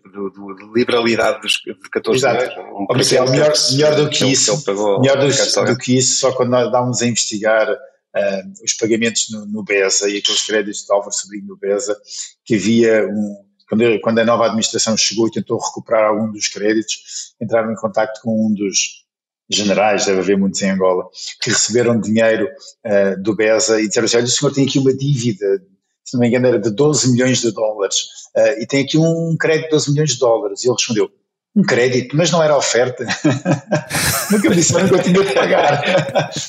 liberalidade 0.74 1.42
dos, 1.42 1.60
de 1.66 1.90
14 1.90 2.18
Exato. 2.18 2.60
Um 2.60 2.86
oh, 2.88 2.94
melhor, 2.94 3.52
melhor 3.72 3.94
do 3.94 4.08
que 4.08 4.24
isso, 4.24 4.64
melhor 5.00 5.18
do, 5.18 5.66
do, 5.66 5.76
que 5.76 5.98
isso, 5.98 6.18
só 6.18 6.32
quando 6.32 6.48
nós 6.48 6.72
dávamos 6.72 7.02
a 7.02 7.06
investigar 7.06 7.68
uh, 8.16 8.64
os 8.64 8.72
pagamentos 8.74 9.30
no, 9.30 9.46
no 9.46 9.62
BESA 9.62 10.08
e 10.08 10.18
aqueles 10.18 10.42
créditos 10.42 10.84
de 10.84 10.92
Álvaro 10.92 11.12
Sobrinho 11.12 11.46
no 11.46 11.56
BESA, 11.56 11.96
que 12.44 12.54
havia 12.54 13.06
um, 13.06 13.50
quando, 13.68 14.00
quando 14.00 14.18
a 14.18 14.24
nova 14.24 14.46
administração 14.46 14.96
chegou 14.96 15.28
e 15.28 15.30
tentou 15.30 15.58
recuperar 15.58 16.10
algum 16.10 16.30
dos 16.32 16.48
créditos, 16.48 17.34
entraram 17.40 17.70
em 17.70 17.76
contato 17.76 18.20
com 18.20 18.48
um 18.48 18.52
dos 18.52 19.06
generais, 19.48 20.06
deve 20.06 20.20
haver 20.20 20.36
muitos 20.36 20.62
em 20.62 20.70
Angola, 20.70 21.08
que 21.40 21.50
receberam 21.50 22.00
dinheiro 22.00 22.48
uh, 22.86 23.20
do 23.22 23.34
BESA 23.34 23.80
e 23.80 23.88
disseram 23.88 24.04
assim, 24.06 24.16
olha, 24.16 24.26
o 24.26 24.28
senhor 24.28 24.52
tem 24.52 24.66
aqui 24.66 24.78
uma 24.78 24.94
dívida, 24.94 25.62
se 26.04 26.14
não 26.14 26.20
me 26.20 26.28
engano 26.28 26.46
era 26.46 26.58
de 26.58 26.70
12 26.70 27.12
milhões 27.12 27.40
de 27.40 27.50
dólares, 27.52 28.02
uh, 28.36 28.60
e 28.60 28.66
tem 28.66 28.84
aqui 28.84 28.98
um 28.98 29.36
crédito 29.38 29.64
de 29.64 29.70
12 29.70 29.90
milhões 29.92 30.10
de 30.10 30.18
dólares. 30.18 30.62
E 30.62 30.68
ele 30.68 30.74
respondeu, 30.76 31.10
um 31.54 31.62
crédito, 31.62 32.16
mas 32.16 32.30
não 32.30 32.42
era 32.42 32.56
oferta. 32.56 33.04
nunca 34.30 34.48
me 34.48 34.56
disse, 34.56 34.72
mas 34.72 34.84
nunca 34.84 35.02
tinha 35.02 35.24
de 35.24 35.32
pagar. 35.32 35.82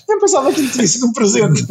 eu 0.08 0.20
pensava 0.20 0.54
que 0.54 0.68
tinha 0.68 0.88
sido 0.88 1.08
um 1.08 1.14
presente. 1.14 1.66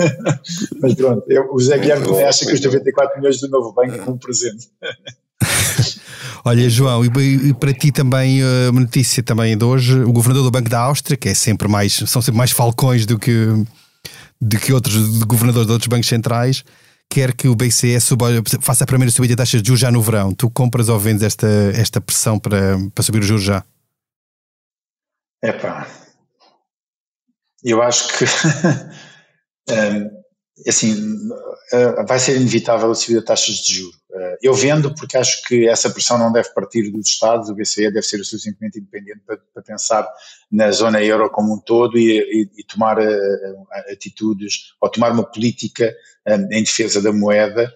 mas 0.81 0.95
pronto, 0.95 1.25
eu, 1.29 1.49
o 1.53 1.61
José 1.61 1.79
Guilherme 1.79 2.23
acha 2.25 2.45
que 2.45 2.53
os 2.53 2.61
94 2.61 3.19
milhões 3.19 3.41
do 3.41 3.49
novo 3.49 3.73
banco 3.73 3.97
são 4.05 4.15
um 4.15 4.19
presente. 4.19 4.69
Olha, 6.45 6.69
João, 6.69 7.05
e, 7.05 7.55
para 7.55 7.73
ti 7.73 7.93
também 7.93 8.41
eh, 8.41 8.71
uma 8.71 8.81
notícia 8.81 9.23
também 9.23 9.57
de 9.57 9.65
hoje, 9.65 10.01
o 10.01 10.13
governador 10.13 10.45
do 10.45 10.51
Banco 10.51 10.71
da 10.71 10.81
Áustria, 10.81 11.17
que 11.17 11.29
é 11.29 11.35
sempre 11.35 11.69
mais, 11.69 11.93
são 12.07 12.23
sempre 12.23 12.39
mais 12.39 12.51
falcões 12.51 13.05
do 13.05 13.19
que, 13.19 13.47
do 14.41 14.59
que 14.59 14.73
outros 14.73 15.23
governadores 15.25 15.67
de 15.67 15.73
outros 15.73 15.89
bancos 15.89 16.09
centrais, 16.09 16.65
quer 17.11 17.35
que 17.35 17.49
o 17.49 17.57
BCE 17.57 18.01
suba, 18.01 18.29
faça 18.61 18.85
a 18.85 18.87
primeira 18.87 19.11
subida 19.11 19.33
de 19.33 19.37
taxas 19.37 19.61
de 19.61 19.67
juros 19.67 19.81
já 19.81 19.91
no 19.91 20.01
verão. 20.01 20.33
Tu 20.33 20.49
compras 20.49 20.89
ou 20.89 20.99
vendes 20.99 21.25
esta, 21.25 21.49
esta 21.75 22.01
pressão 22.01 22.39
para, 22.39 22.79
para 22.95 23.03
subir 23.03 23.21
os 23.21 23.27
juros 23.27 23.43
já? 23.43 23.65
É 25.43 25.53
pá, 25.53 25.89
eu 27.65 27.83
acho 27.83 28.09
que 28.17 28.25
um, 29.71 30.11
assim, 30.67 30.95
uh, 30.95 32.07
vai 32.07 32.19
ser 32.19 32.37
inevitável 32.37 32.91
a 32.91 32.95
subida 32.95 33.21
de 33.21 33.27
taxas 33.27 33.57
de 33.57 33.75
juros. 33.75 33.97
Uh, 34.11 34.37
eu 34.43 34.55
vendo 34.55 34.95
porque 34.95 35.17
acho 35.17 35.43
que 35.45 35.69
essa 35.69 35.91
pressão 35.91 36.19
não 36.19 36.33
deve 36.33 36.49
partir 36.51 36.91
dos 36.91 37.09
Estados, 37.09 37.49
o 37.49 37.55
BCE 37.55 37.91
deve 37.91 38.03
ser 38.03 38.21
o 38.21 38.25
suficientemente 38.25 38.79
independente 38.79 39.21
para, 39.27 39.39
para, 39.55 39.63
pensar 39.63 40.09
na 40.51 40.71
zona 40.71 41.03
euro 41.03 41.31
como 41.31 41.55
um 41.55 41.59
todo 41.59 41.97
e, 41.99 42.19
e, 42.19 42.51
e 42.61 42.65
tomar 42.65 42.99
uh, 42.99 43.67
atitudes 43.91 44.75
ou 44.81 44.89
tomar 44.89 45.13
uma 45.13 45.25
política 45.25 45.95
em 46.53 46.63
defesa 46.63 47.01
da 47.01 47.13
moeda 47.13 47.73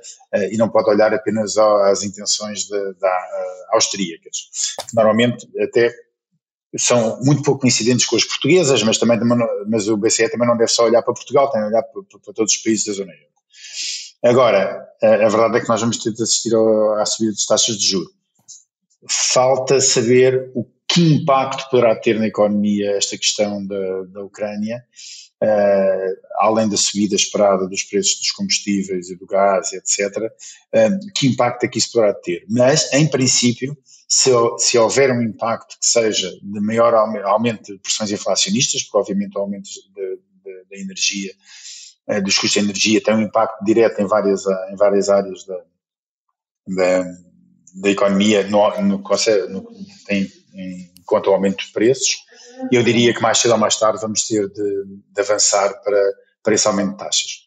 e 0.50 0.56
não 0.58 0.68
pode 0.68 0.90
olhar 0.90 1.12
apenas 1.14 1.56
às 1.56 2.02
intenções 2.02 2.64
de, 2.64 2.94
da 3.00 3.28
austríacas, 3.72 4.48
que 4.86 4.94
normalmente 4.94 5.48
até 5.60 5.92
são 6.76 7.20
muito 7.22 7.42
pouco 7.42 7.60
coincidentes 7.60 8.06
com 8.06 8.16
as 8.16 8.24
portuguesas, 8.24 8.82
mas, 8.82 8.98
também, 8.98 9.18
mas 9.66 9.88
o 9.88 9.96
BCE 9.96 10.28
também 10.28 10.48
não 10.48 10.56
deve 10.56 10.70
só 10.70 10.84
olhar 10.84 11.02
para 11.02 11.14
Portugal, 11.14 11.50
tem 11.50 11.60
de 11.60 11.68
olhar 11.68 11.82
para, 11.82 12.02
para 12.02 12.34
todos 12.34 12.52
os 12.52 12.58
países 12.58 12.86
da 12.86 12.92
zona 12.92 13.12
euro. 13.12 13.34
Agora, 14.24 14.88
a, 15.02 15.06
a, 15.06 15.28
verdade 15.28 15.58
é 15.58 15.60
que 15.60 15.68
nós 15.68 15.80
vamos 15.80 15.98
ter 15.98 16.12
de 16.12 16.22
assistir 16.22 16.54
ao, 16.54 16.94
à 16.94 17.06
subida 17.06 17.32
das 17.32 17.46
taxas 17.46 17.76
de 17.76 17.86
juros. 17.86 18.12
Falta 19.08 19.80
saber 19.80 20.50
o 20.54 20.64
que 20.88 21.14
impacto 21.14 21.68
poderá 21.70 21.94
ter 21.94 22.18
na 22.18 22.26
economia 22.26 22.96
esta 22.96 23.18
questão 23.18 23.64
da, 23.66 24.02
da 24.04 24.22
Ucrânia, 24.22 24.82
uh, 25.44 26.16
além 26.38 26.68
da 26.68 26.76
subida 26.76 27.14
esperada 27.14 27.68
dos 27.68 27.82
preços 27.82 28.18
dos 28.18 28.30
combustíveis 28.32 29.10
e 29.10 29.16
do 29.16 29.26
gás, 29.26 29.72
etc. 29.72 30.16
Uh, 30.74 31.12
que 31.14 31.28
impacto 31.28 31.64
é 31.64 31.68
que 31.68 31.78
isso 31.78 31.92
poderá 31.92 32.14
ter? 32.14 32.44
Mas, 32.48 32.92
em 32.92 33.06
princípio, 33.06 33.76
se, 34.08 34.30
se 34.58 34.78
houver 34.78 35.10
um 35.10 35.22
impacto 35.22 35.78
que 35.78 35.86
seja 35.86 36.30
de 36.30 36.60
maior 36.60 36.94
aumento 36.94 37.72
de 37.72 37.78
pressões 37.78 38.10
inflacionistas, 38.10 38.82
porque 38.82 38.98
obviamente 38.98 39.36
o 39.36 39.40
aumento 39.40 39.68
da 40.70 40.76
energia, 40.76 41.32
eh, 42.06 42.20
dos 42.20 42.34
custos 42.34 42.52
de 42.52 42.58
energia 42.58 43.02
tem 43.02 43.14
um 43.14 43.22
impacto 43.22 43.64
direto 43.64 44.00
em 44.00 44.06
várias, 44.06 44.44
em 44.70 44.76
várias 44.76 45.08
áreas 45.08 45.44
da, 45.44 45.58
da, 46.68 47.04
da 47.74 47.90
economia, 47.90 48.46
no, 48.46 48.70
no, 48.82 48.98
no, 48.98 49.72
tem 50.06 50.30
em 50.54 50.92
quanto 51.04 51.28
ao 51.28 51.36
aumento 51.36 51.56
dos 51.56 51.66
preços, 51.66 52.23
eu 52.70 52.82
diria 52.82 53.14
que 53.14 53.20
mais 53.20 53.38
cedo 53.38 53.52
ou 53.52 53.58
mais 53.58 53.76
tarde 53.76 54.00
vamos 54.00 54.26
ter 54.26 54.48
de, 54.48 54.84
de 55.14 55.20
avançar 55.20 55.72
para, 55.82 56.12
para 56.42 56.54
esse 56.54 56.66
aumento 56.66 56.92
de 56.92 56.98
taxas. 56.98 57.44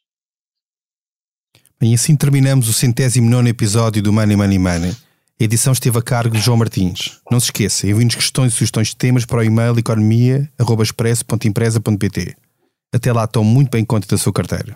Bem, 1.79 1.93
assim 1.93 2.15
terminamos 2.15 2.67
o 2.67 2.73
centésimo 2.73 3.29
nono 3.29 3.47
episódio 3.47 4.01
do 4.01 4.11
Money 4.11 4.35
Money 4.35 4.57
Money. 4.57 4.97
A 5.39 5.43
edição 5.43 5.71
esteve 5.71 5.99
a 5.99 6.01
cargo 6.01 6.35
de 6.35 6.41
João 6.41 6.57
Martins. 6.57 7.19
Não 7.29 7.39
se 7.39 7.45
esqueça, 7.45 7.87
envie-nos 7.87 8.15
questões 8.15 8.51
e 8.51 8.55
sugestões 8.55 8.87
de 8.87 8.95
temas 8.95 9.23
para 9.23 9.37
o 9.37 9.43
e-mail 9.43 9.77
economia.expresso.empresa.pt. 9.77 12.35
Até 12.91 13.13
lá, 13.13 13.27
tome 13.27 13.47
muito 13.47 13.69
bem 13.69 13.85
conta 13.85 14.07
da 14.07 14.17
sua 14.17 14.33
carteira. 14.33 14.75